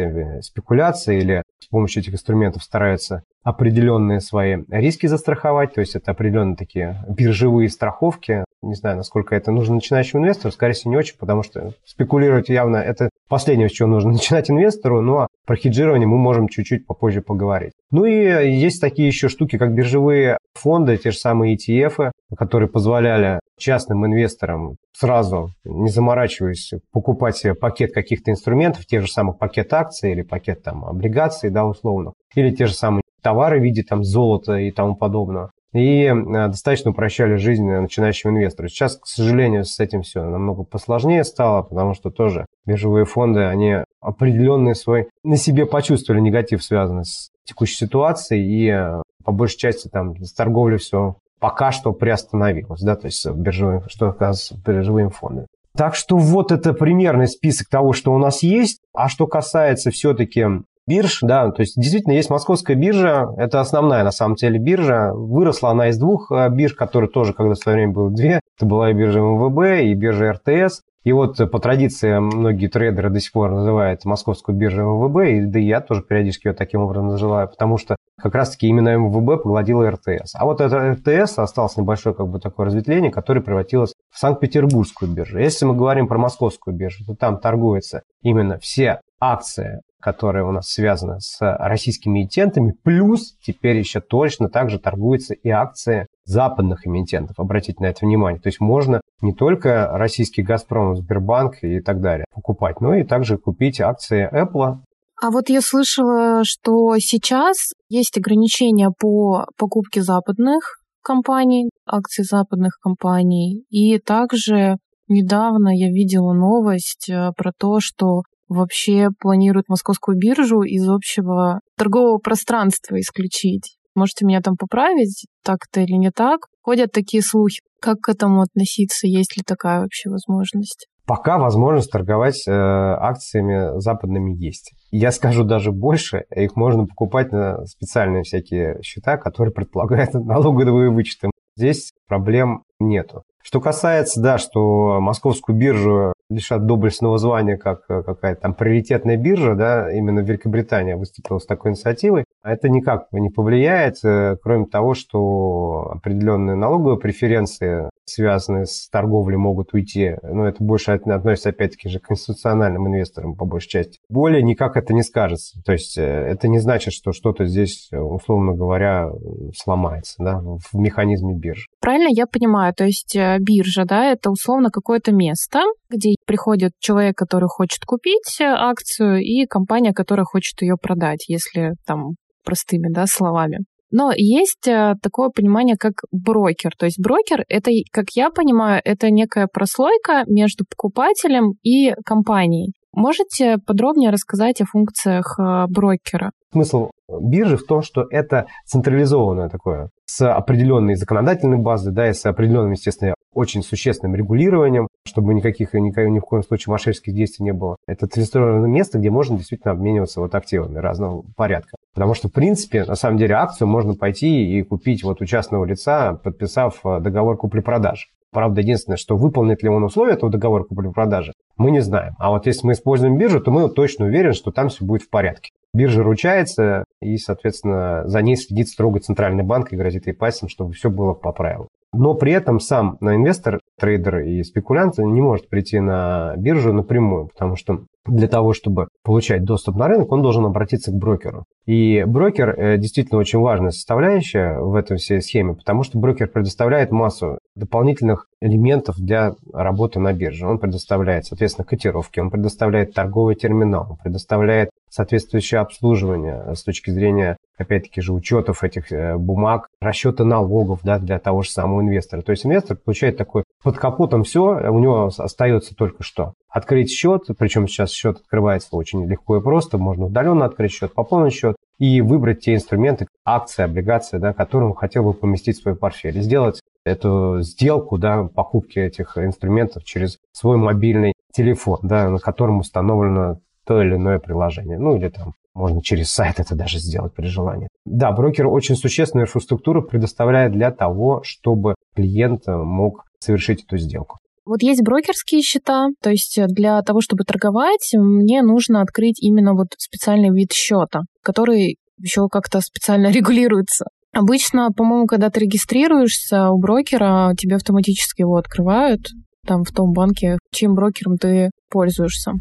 спекуляции 0.42 1.18
или 1.18 1.42
с 1.60 1.66
помощью 1.66 2.02
этих 2.02 2.14
инструментов 2.14 2.62
стараются 2.62 3.22
определенные 3.42 4.20
свои 4.20 4.58
риски 4.68 5.06
застраховать, 5.06 5.74
то 5.74 5.80
есть 5.80 5.94
это 5.94 6.10
определенные 6.10 6.56
такие 6.56 7.04
биржевые 7.08 7.68
страховки. 7.68 8.44
Не 8.60 8.74
знаю, 8.74 8.96
насколько 8.96 9.36
это 9.36 9.52
нужно 9.52 9.76
начинающему 9.76 10.22
инвестору, 10.22 10.50
скорее 10.52 10.74
всего, 10.74 10.90
не 10.90 10.96
очень, 10.96 11.16
потому 11.16 11.44
что 11.44 11.74
спекулировать 11.84 12.48
явно 12.48 12.78
это 12.78 13.08
последнее, 13.28 13.68
с 13.68 13.72
чего 13.72 13.88
нужно 13.88 14.10
начинать 14.12 14.50
инвестору, 14.50 15.00
но 15.00 15.28
про 15.46 15.56
хеджирование 15.56 16.08
мы 16.08 16.18
можем 16.18 16.48
чуть-чуть 16.48 16.86
попозже 16.86 17.22
поговорить. 17.22 17.72
Ну 17.90 18.04
и 18.04 18.14
есть 18.58 18.80
такие 18.80 19.06
еще 19.06 19.28
штуки, 19.28 19.58
как 19.58 19.74
биржевые 19.74 20.38
фонды, 20.54 20.96
те 20.96 21.12
же 21.12 21.18
самые 21.18 21.56
ETF, 21.56 22.10
которые 22.36 22.68
позволяли 22.68 23.40
частным 23.58 24.04
инвесторам 24.06 24.76
сразу, 24.92 25.50
не 25.64 25.88
заморачиваясь, 25.88 26.72
покупать 26.92 27.36
себе 27.36 27.54
пакет 27.54 27.92
каких-то 27.92 28.30
инструментов, 28.32 28.86
тех 28.86 29.02
же 29.02 29.12
самых 29.12 29.38
пакет 29.38 29.72
акций 29.72 30.12
или 30.12 30.22
пакет 30.22 30.62
там 30.62 30.84
облигаций, 30.84 31.50
да, 31.50 31.64
условно, 31.64 32.12
или 32.34 32.50
те 32.50 32.66
же 32.66 32.74
самые 32.74 33.02
товары 33.22 33.60
в 33.60 33.62
виде 33.62 33.82
там 33.82 34.02
золота 34.04 34.56
и 34.56 34.70
тому 34.70 34.96
подобного. 34.96 35.52
И 35.74 36.04
э, 36.04 36.14
достаточно 36.48 36.90
упрощали 36.90 37.36
жизнь 37.36 37.68
начинающим 37.68 38.30
инвестору. 38.30 38.68
Сейчас, 38.68 38.96
к 38.96 39.06
сожалению, 39.06 39.64
с 39.64 39.78
этим 39.80 40.02
все 40.02 40.24
намного 40.24 40.62
посложнее 40.64 41.24
стало, 41.24 41.62
потому 41.62 41.94
что 41.94 42.10
тоже 42.10 42.46
биржевые 42.64 43.04
фонды, 43.04 43.40
они 43.40 43.84
определенный 44.00 44.74
свой 44.74 45.08
на 45.22 45.36
себе 45.36 45.66
почувствовали 45.66 46.20
негатив, 46.20 46.62
связанный 46.62 47.04
с 47.04 47.30
текущей 47.44 47.76
ситуацией, 47.76 48.44
и 48.46 48.68
э, 48.68 49.02
по 49.24 49.32
большей 49.32 49.58
части 49.58 49.88
там 49.88 50.16
с 50.22 50.32
торговлей 50.32 50.78
все 50.78 51.16
пока 51.38 51.70
что 51.70 51.92
приостановилось, 51.92 52.80
да, 52.80 52.96
то 52.96 53.06
есть 53.06 53.26
биржевым, 53.30 53.82
что 53.88 54.08
оказывается 54.08 54.56
биржевыми 54.64 55.08
фондами. 55.08 55.46
Так 55.76 55.94
что 55.94 56.16
вот 56.16 56.50
это 56.50 56.72
примерный 56.72 57.28
список 57.28 57.68
того, 57.68 57.92
что 57.92 58.12
у 58.12 58.18
нас 58.18 58.42
есть. 58.42 58.80
А 58.92 59.08
что 59.08 59.28
касается 59.28 59.92
все-таки 59.92 60.44
бирж, 60.88 61.20
да, 61.22 61.50
то 61.50 61.60
есть 61.60 61.74
действительно 61.76 62.14
есть 62.14 62.30
московская 62.30 62.74
биржа, 62.74 63.28
это 63.36 63.60
основная 63.60 64.02
на 64.02 64.10
самом 64.10 64.34
деле 64.36 64.58
биржа. 64.58 65.12
Выросла 65.12 65.70
она 65.70 65.88
из 65.88 65.98
двух 65.98 66.32
э, 66.32 66.48
бирж, 66.50 66.74
которые 66.74 67.10
тоже 67.10 67.32
когда 67.34 67.54
в 67.54 67.58
свое 67.58 67.76
время 67.76 67.92
было 67.92 68.10
две. 68.10 68.40
Это 68.56 68.66
была 68.66 68.90
и 68.90 68.94
биржа 68.94 69.20
МВБ, 69.20 69.82
и 69.84 69.94
биржа 69.94 70.32
РТС. 70.32 70.82
И 71.04 71.12
вот 71.12 71.36
по 71.50 71.58
традиции 71.58 72.18
многие 72.18 72.66
трейдеры 72.66 73.08
до 73.08 73.20
сих 73.20 73.32
пор 73.32 73.52
называют 73.52 74.04
московскую 74.04 74.56
биржу 74.56 74.82
МВБ, 74.82 75.28
и 75.28 75.40
да 75.42 75.58
и 75.58 75.64
я 75.64 75.80
тоже 75.80 76.02
периодически 76.02 76.48
ее 76.48 76.54
таким 76.54 76.82
образом 76.82 77.08
называю, 77.08 77.48
потому 77.48 77.78
что 77.78 77.96
как 78.20 78.34
раз-таки 78.34 78.66
именно 78.66 78.96
МВБ 78.96 79.42
поглотила 79.42 79.90
РТС. 79.90 80.34
А 80.34 80.44
вот 80.44 80.60
это 80.60 80.94
РТС 80.94 81.38
осталось 81.38 81.76
небольшое 81.76 82.14
как 82.14 82.28
бы 82.28 82.40
такое 82.40 82.66
разветвление, 82.66 83.10
которое 83.12 83.40
превратилось 83.40 83.94
в 84.10 84.18
Санкт-Петербургскую 84.18 85.10
биржу. 85.10 85.38
Если 85.38 85.64
мы 85.64 85.76
говорим 85.76 86.08
про 86.08 86.18
московскую 86.18 86.76
биржу, 86.76 87.04
то 87.06 87.14
там 87.14 87.38
торгуются 87.38 88.02
именно 88.22 88.58
все 88.58 89.00
акции, 89.20 89.80
которые 90.00 90.44
у 90.44 90.52
нас 90.52 90.68
связаны 90.68 91.20
с 91.20 91.38
российскими 91.40 92.20
эмитентами, 92.20 92.74
плюс 92.82 93.36
теперь 93.42 93.78
еще 93.78 94.00
точно 94.00 94.48
также 94.48 94.78
торгуются 94.78 95.34
и 95.34 95.48
акции 95.48 96.06
западных 96.24 96.86
эмитентов. 96.86 97.38
Обратите 97.38 97.82
на 97.82 97.86
это 97.86 98.06
внимание. 98.06 98.40
То 98.40 98.48
есть 98.48 98.60
можно 98.60 99.00
не 99.20 99.34
только 99.34 99.88
российский 99.92 100.42
«Газпром», 100.42 100.96
Сбербанк 100.96 101.62
и 101.62 101.80
так 101.80 102.00
далее 102.00 102.24
покупать, 102.32 102.80
но 102.80 102.94
и 102.94 103.04
также 103.04 103.38
купить 103.38 103.80
акции 103.80 104.28
Apple, 104.32 104.78
а 105.20 105.32
вот 105.32 105.48
я 105.48 105.60
слышала, 105.60 106.44
что 106.44 106.96
сейчас 107.00 107.72
есть 107.88 108.16
ограничения 108.16 108.90
по 108.96 109.46
покупке 109.56 110.00
западных 110.00 110.78
компаний, 111.02 111.70
акций 111.86 112.24
западных 112.24 112.78
компаний. 112.80 113.64
И 113.68 113.98
также 113.98 114.76
недавно 115.08 115.70
я 115.70 115.88
видела 115.88 116.32
новость 116.34 117.08
э, 117.10 117.32
про 117.36 117.52
то, 117.58 117.80
что 117.80 118.22
вообще 118.48 119.08
планируют 119.18 119.68
московскую 119.68 120.18
биржу 120.18 120.62
из 120.62 120.88
общего 120.88 121.60
торгового 121.76 122.18
пространства 122.18 122.98
исключить. 122.98 123.76
Можете 123.94 124.24
меня 124.24 124.40
там 124.40 124.56
поправить, 124.56 125.26
так 125.44 125.58
это 125.70 125.80
или 125.80 125.96
не 125.96 126.10
так? 126.10 126.46
Ходят 126.62 126.92
такие 126.92 127.22
слухи. 127.22 127.60
Как 127.80 128.00
к 128.00 128.08
этому 128.08 128.42
относиться? 128.42 129.06
Есть 129.06 129.36
ли 129.36 129.42
такая 129.44 129.80
вообще 129.80 130.08
возможность? 130.08 130.86
Пока 131.06 131.38
возможность 131.38 131.90
торговать 131.90 132.46
э, 132.46 132.52
акциями 132.52 133.80
западными 133.80 134.36
есть. 134.36 134.72
Я 134.90 135.10
скажу 135.10 135.42
даже 135.42 135.72
больше, 135.72 136.24
их 136.36 136.54
можно 136.54 136.86
покупать 136.86 137.32
на 137.32 137.64
специальные 137.64 138.24
всякие 138.24 138.80
счета, 138.82 139.16
которые 139.16 139.54
предполагают 139.54 140.12
налоговые 140.14 140.90
вычеты. 140.90 141.30
Здесь 141.56 141.92
проблем 142.06 142.64
нету. 142.78 143.22
Что 143.48 143.62
касается, 143.62 144.20
да, 144.20 144.36
что 144.36 145.00
московскую 145.00 145.56
биржу 145.56 146.12
лишат 146.30 146.66
доблестного 146.66 147.16
звания 147.16 147.56
как 147.56 147.84
э, 147.88 148.02
какая-то 148.02 148.42
там 148.42 148.54
приоритетная 148.54 149.16
биржа, 149.16 149.54
да, 149.54 149.90
именно 149.90 150.20
Великобритания 150.20 150.96
выступила 150.96 151.38
с 151.38 151.46
такой 151.46 151.70
инициативой, 151.70 152.24
а 152.42 152.52
это 152.52 152.68
никак 152.68 153.06
не 153.12 153.30
повлияет, 153.30 154.04
э, 154.04 154.36
кроме 154.42 154.66
того, 154.66 154.92
что 154.94 155.92
определенные 155.94 156.56
налоговые 156.56 156.98
преференции, 156.98 157.88
связанные 158.04 158.66
с 158.66 158.88
торговлей, 158.90 159.38
могут 159.38 159.72
уйти. 159.72 160.16
Но 160.22 160.46
это 160.46 160.62
больше 160.62 160.92
относится, 160.92 161.48
опять-таки, 161.48 161.88
же 161.88 161.98
к 161.98 162.08
конституциональным 162.08 162.88
инвесторам, 162.88 163.34
по 163.34 163.46
большей 163.46 163.68
части. 163.68 163.98
Более 164.10 164.42
никак 164.42 164.76
это 164.76 164.92
не 164.92 165.02
скажется. 165.02 165.62
То 165.64 165.72
есть 165.72 165.96
э, 165.96 166.02
это 166.02 166.48
не 166.48 166.58
значит, 166.58 166.92
что 166.92 167.12
что-то 167.12 167.46
здесь, 167.46 167.88
условно 167.92 168.52
говоря, 168.52 169.10
сломается 169.56 170.14
да, 170.18 170.40
в 170.40 170.74
механизме 170.74 171.34
биржи. 171.34 171.66
Правильно 171.80 172.08
я 172.10 172.26
понимаю, 172.26 172.74
то 172.74 172.84
есть 172.84 173.16
биржа, 173.38 173.84
да, 173.84 174.12
это 174.12 174.30
условно 174.30 174.70
какое-то 174.70 175.12
место, 175.12 175.60
где 175.90 176.14
приходит 176.26 176.72
человек, 176.78 177.16
который 177.16 177.48
хочет 177.48 177.84
купить 177.84 178.40
акцию, 178.40 179.20
и 179.20 179.46
компания, 179.46 179.92
которая 179.92 180.24
хочет 180.24 180.60
ее 180.62 180.76
продать, 180.80 181.28
если 181.28 181.72
там 181.86 182.14
простыми 182.44 182.92
да, 182.92 183.06
словами. 183.06 183.58
Но 183.90 184.12
есть 184.14 184.68
э, 184.68 184.94
такое 185.02 185.30
понимание, 185.30 185.76
как 185.78 185.94
брокер. 186.12 186.72
То 186.78 186.86
есть 186.86 187.00
брокер, 187.00 187.44
это, 187.48 187.70
как 187.90 188.06
я 188.14 188.30
понимаю, 188.30 188.82
это 188.84 189.10
некая 189.10 189.48
прослойка 189.50 190.24
между 190.26 190.64
покупателем 190.68 191.54
и 191.62 191.92
компанией. 192.04 192.72
Можете 192.98 193.58
подробнее 193.58 194.10
рассказать 194.10 194.60
о 194.60 194.64
функциях 194.64 195.38
э, 195.38 195.66
брокера? 195.68 196.32
Смысл 196.50 196.90
биржи 197.08 197.56
в 197.56 197.64
том, 197.64 197.80
что 197.80 198.04
это 198.10 198.46
централизованное 198.66 199.48
такое, 199.48 199.90
с 200.04 200.28
определенной 200.28 200.96
законодательной 200.96 201.58
базой, 201.58 201.92
да, 201.94 202.10
и 202.10 202.12
с 202.12 202.26
определенным, 202.26 202.72
естественно, 202.72 203.14
очень 203.32 203.62
существенным 203.62 204.16
регулированием, 204.16 204.88
чтобы 205.06 205.32
никаких 205.32 205.74
ни, 205.74 206.10
ни 206.10 206.18
в 206.18 206.22
коем 206.22 206.42
случае 206.42 206.72
мошеннических 206.72 207.14
действий 207.14 207.44
не 207.44 207.52
было. 207.52 207.76
Это 207.86 208.08
централизованное 208.08 208.68
место, 208.68 208.98
где 208.98 209.10
можно 209.10 209.36
действительно 209.36 209.74
обмениваться 209.74 210.20
вот 210.20 210.34
активами 210.34 210.78
разного 210.78 211.22
порядка. 211.36 211.76
Потому 211.94 212.14
что, 212.14 212.26
в 212.26 212.32
принципе, 212.32 212.84
на 212.84 212.96
самом 212.96 213.16
деле 213.16 213.36
акцию 213.36 213.68
можно 213.68 213.94
пойти 213.94 214.58
и 214.58 214.64
купить 214.64 215.04
вот 215.04 215.22
у 215.22 215.24
частного 215.24 215.64
лица, 215.64 216.14
подписав 216.14 216.80
э, 216.84 216.98
договор 216.98 217.36
купли-продажи. 217.36 218.06
Правда, 218.30 218.60
единственное, 218.60 218.96
что 218.96 219.16
выполнит 219.16 219.62
ли 219.62 219.68
он 219.68 219.84
условия 219.84 220.12
этого 220.12 220.30
договора 220.30 220.64
купли-продажи, 220.64 221.32
мы 221.56 221.70
не 221.70 221.80
знаем. 221.80 222.14
А 222.18 222.30
вот 222.30 222.46
если 222.46 222.66
мы 222.66 222.72
используем 222.72 223.16
биржу, 223.16 223.40
то 223.40 223.50
мы 223.50 223.68
точно 223.68 224.06
уверены, 224.06 224.34
что 224.34 224.50
там 224.50 224.68
все 224.68 224.84
будет 224.84 225.02
в 225.02 225.10
порядке. 225.10 225.50
Биржа 225.74 226.02
ручается, 226.02 226.84
и, 227.00 227.16
соответственно, 227.16 228.02
за 228.06 228.22
ней 228.22 228.36
следит 228.36 228.68
строго 228.68 229.00
центральный 229.00 229.44
банк 229.44 229.72
и 229.72 229.76
грозит 229.76 230.06
ей 230.06 230.12
пальцем, 230.12 230.48
чтобы 230.48 230.72
все 230.72 230.90
было 230.90 231.14
по 231.14 231.32
правилам. 231.32 231.68
Но 231.92 232.14
при 232.14 232.32
этом 232.32 232.60
сам 232.60 232.98
инвестор, 233.00 233.60
трейдер 233.78 234.20
и 234.20 234.42
спекулянт 234.42 234.98
не 234.98 235.20
может 235.20 235.48
прийти 235.48 235.80
на 235.80 236.34
биржу 236.36 236.72
напрямую, 236.72 237.28
потому 237.28 237.56
что 237.56 237.84
для 238.06 238.28
того, 238.28 238.52
чтобы 238.52 238.88
получать 239.04 239.44
доступ 239.44 239.76
на 239.76 239.86
рынок, 239.86 240.10
он 240.12 240.22
должен 240.22 240.44
обратиться 240.46 240.90
к 240.90 240.94
брокеру. 240.94 241.44
И 241.66 242.04
брокер 242.06 242.50
э, 242.50 242.78
действительно 242.78 243.18
очень 243.18 243.38
важная 243.38 243.70
составляющая 243.70 244.58
в 244.58 244.74
этой 244.74 244.96
всей 244.96 245.20
схеме, 245.20 245.54
потому 245.54 245.82
что 245.82 245.98
брокер 245.98 246.28
предоставляет 246.28 246.90
массу 246.90 247.38
дополнительных 247.54 248.26
элементов 248.40 248.96
для 248.98 249.34
работы 249.52 250.00
на 250.00 250.12
бирже. 250.12 250.46
Он 250.46 250.58
предоставляет, 250.58 251.26
соответственно, 251.26 251.66
котировки, 251.66 252.20
он 252.20 252.30
предоставляет 252.30 252.94
торговый 252.94 253.34
терминал, 253.34 253.88
он 253.90 253.96
предоставляет 253.96 254.70
соответствующее 254.90 255.60
обслуживание 255.60 256.54
с 256.54 256.62
точки 256.62 256.90
зрения, 256.90 257.36
опять-таки 257.56 258.00
же, 258.00 258.12
учетов 258.12 258.64
этих 258.64 258.92
э, 258.92 259.16
бумаг, 259.16 259.68
расчета 259.80 260.24
налогов 260.24 260.80
да, 260.82 260.98
для 260.98 261.18
того 261.18 261.42
же 261.42 261.50
самого 261.50 261.80
инвестора. 261.80 262.22
То 262.22 262.32
есть 262.32 262.46
инвестор 262.46 262.76
получает 262.76 263.16
такой 263.16 263.44
под 263.62 263.78
капотом 263.78 264.24
все, 264.24 264.70
у 264.70 264.78
него 264.78 265.10
остается 265.16 265.74
только 265.74 266.02
что. 266.02 266.34
Открыть 266.48 266.90
счет, 266.90 267.24
причем 267.38 267.66
сейчас 267.66 267.90
счет 267.90 268.18
открывается 268.18 268.68
очень 268.72 269.04
легко 269.06 269.36
и 269.36 269.42
просто, 269.42 269.78
можно 269.78 270.06
удаленно 270.06 270.44
открыть 270.44 270.72
счет, 270.72 270.94
пополнить 270.94 271.34
счет 271.34 271.56
и 271.78 272.00
выбрать 272.00 272.40
те 272.40 272.54
инструменты, 272.54 273.06
акции, 273.24 273.62
облигации, 273.62 274.18
да, 274.18 274.32
которые 274.32 274.70
он 274.70 274.74
хотел 274.74 275.04
бы 275.04 275.12
поместить 275.12 275.58
в 275.58 275.62
свой 275.62 275.76
портфель. 275.76 276.20
Сделать 276.20 276.60
эту 276.84 277.40
сделку, 277.40 277.98
да, 277.98 278.24
покупки 278.24 278.78
этих 278.78 279.18
инструментов 279.18 279.84
через 279.84 280.18
свой 280.32 280.56
мобильный 280.56 281.12
телефон, 281.32 281.78
да, 281.82 282.08
на 282.08 282.18
котором 282.18 282.60
установлено 282.60 283.40
то 283.68 283.82
или 283.82 283.96
иное 283.96 284.18
приложение. 284.18 284.78
Ну 284.78 284.96
или 284.96 285.10
там 285.10 285.34
можно 285.54 285.82
через 285.82 286.08
сайт 286.08 286.40
это 286.40 286.54
даже 286.54 286.78
сделать 286.78 287.14
при 287.14 287.26
желании. 287.26 287.68
Да, 287.84 288.12
брокер 288.12 288.46
очень 288.46 288.76
существенную 288.76 289.26
инфраструктуру 289.26 289.82
предоставляет 289.86 290.52
для 290.52 290.70
того, 290.70 291.20
чтобы 291.22 291.74
клиент 291.94 292.46
мог 292.46 293.04
совершить 293.20 293.64
эту 293.64 293.76
сделку. 293.76 294.16
Вот 294.46 294.62
есть 294.62 294.82
брокерские 294.82 295.42
счета, 295.42 295.88
то 296.02 296.08
есть 296.08 296.40
для 296.48 296.80
того, 296.80 297.02
чтобы 297.02 297.24
торговать, 297.24 297.90
мне 297.92 298.40
нужно 298.40 298.80
открыть 298.80 299.22
именно 299.22 299.52
вот 299.52 299.66
специальный 299.76 300.30
вид 300.30 300.52
счета, 300.52 301.02
который 301.22 301.76
еще 301.98 302.28
как-то 302.28 302.60
специально 302.62 303.08
регулируется. 303.12 303.84
Обычно, 304.14 304.70
по-моему, 304.74 305.06
когда 305.06 305.28
ты 305.28 305.40
регистрируешься 305.40 306.48
у 306.48 306.58
брокера, 306.58 307.34
тебе 307.36 307.56
автоматически 307.56 308.22
его 308.22 308.36
открывают 308.36 309.00
там 309.46 309.64
в 309.64 309.72
том 309.72 309.92
банке, 309.92 310.38
чьим 310.52 310.74
брокером 310.74 311.18
ты 311.18 311.50
пользуешься. 311.70 312.32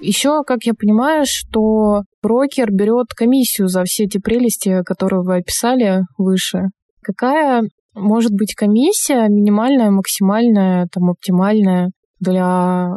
Еще, 0.00 0.42
как 0.46 0.64
я 0.64 0.74
понимаю, 0.74 1.24
что 1.26 2.02
брокер 2.22 2.70
берет 2.70 3.08
комиссию 3.16 3.68
за 3.68 3.84
все 3.84 4.04
эти 4.04 4.18
прелести, 4.18 4.82
которые 4.84 5.22
вы 5.22 5.36
описали 5.36 6.02
выше. 6.16 6.66
Какая 7.02 7.62
может 7.94 8.32
быть 8.32 8.54
комиссия 8.54 9.26
минимальная, 9.28 9.90
максимальная, 9.90 10.86
там, 10.92 11.10
оптимальная 11.10 11.90
для 12.20 12.90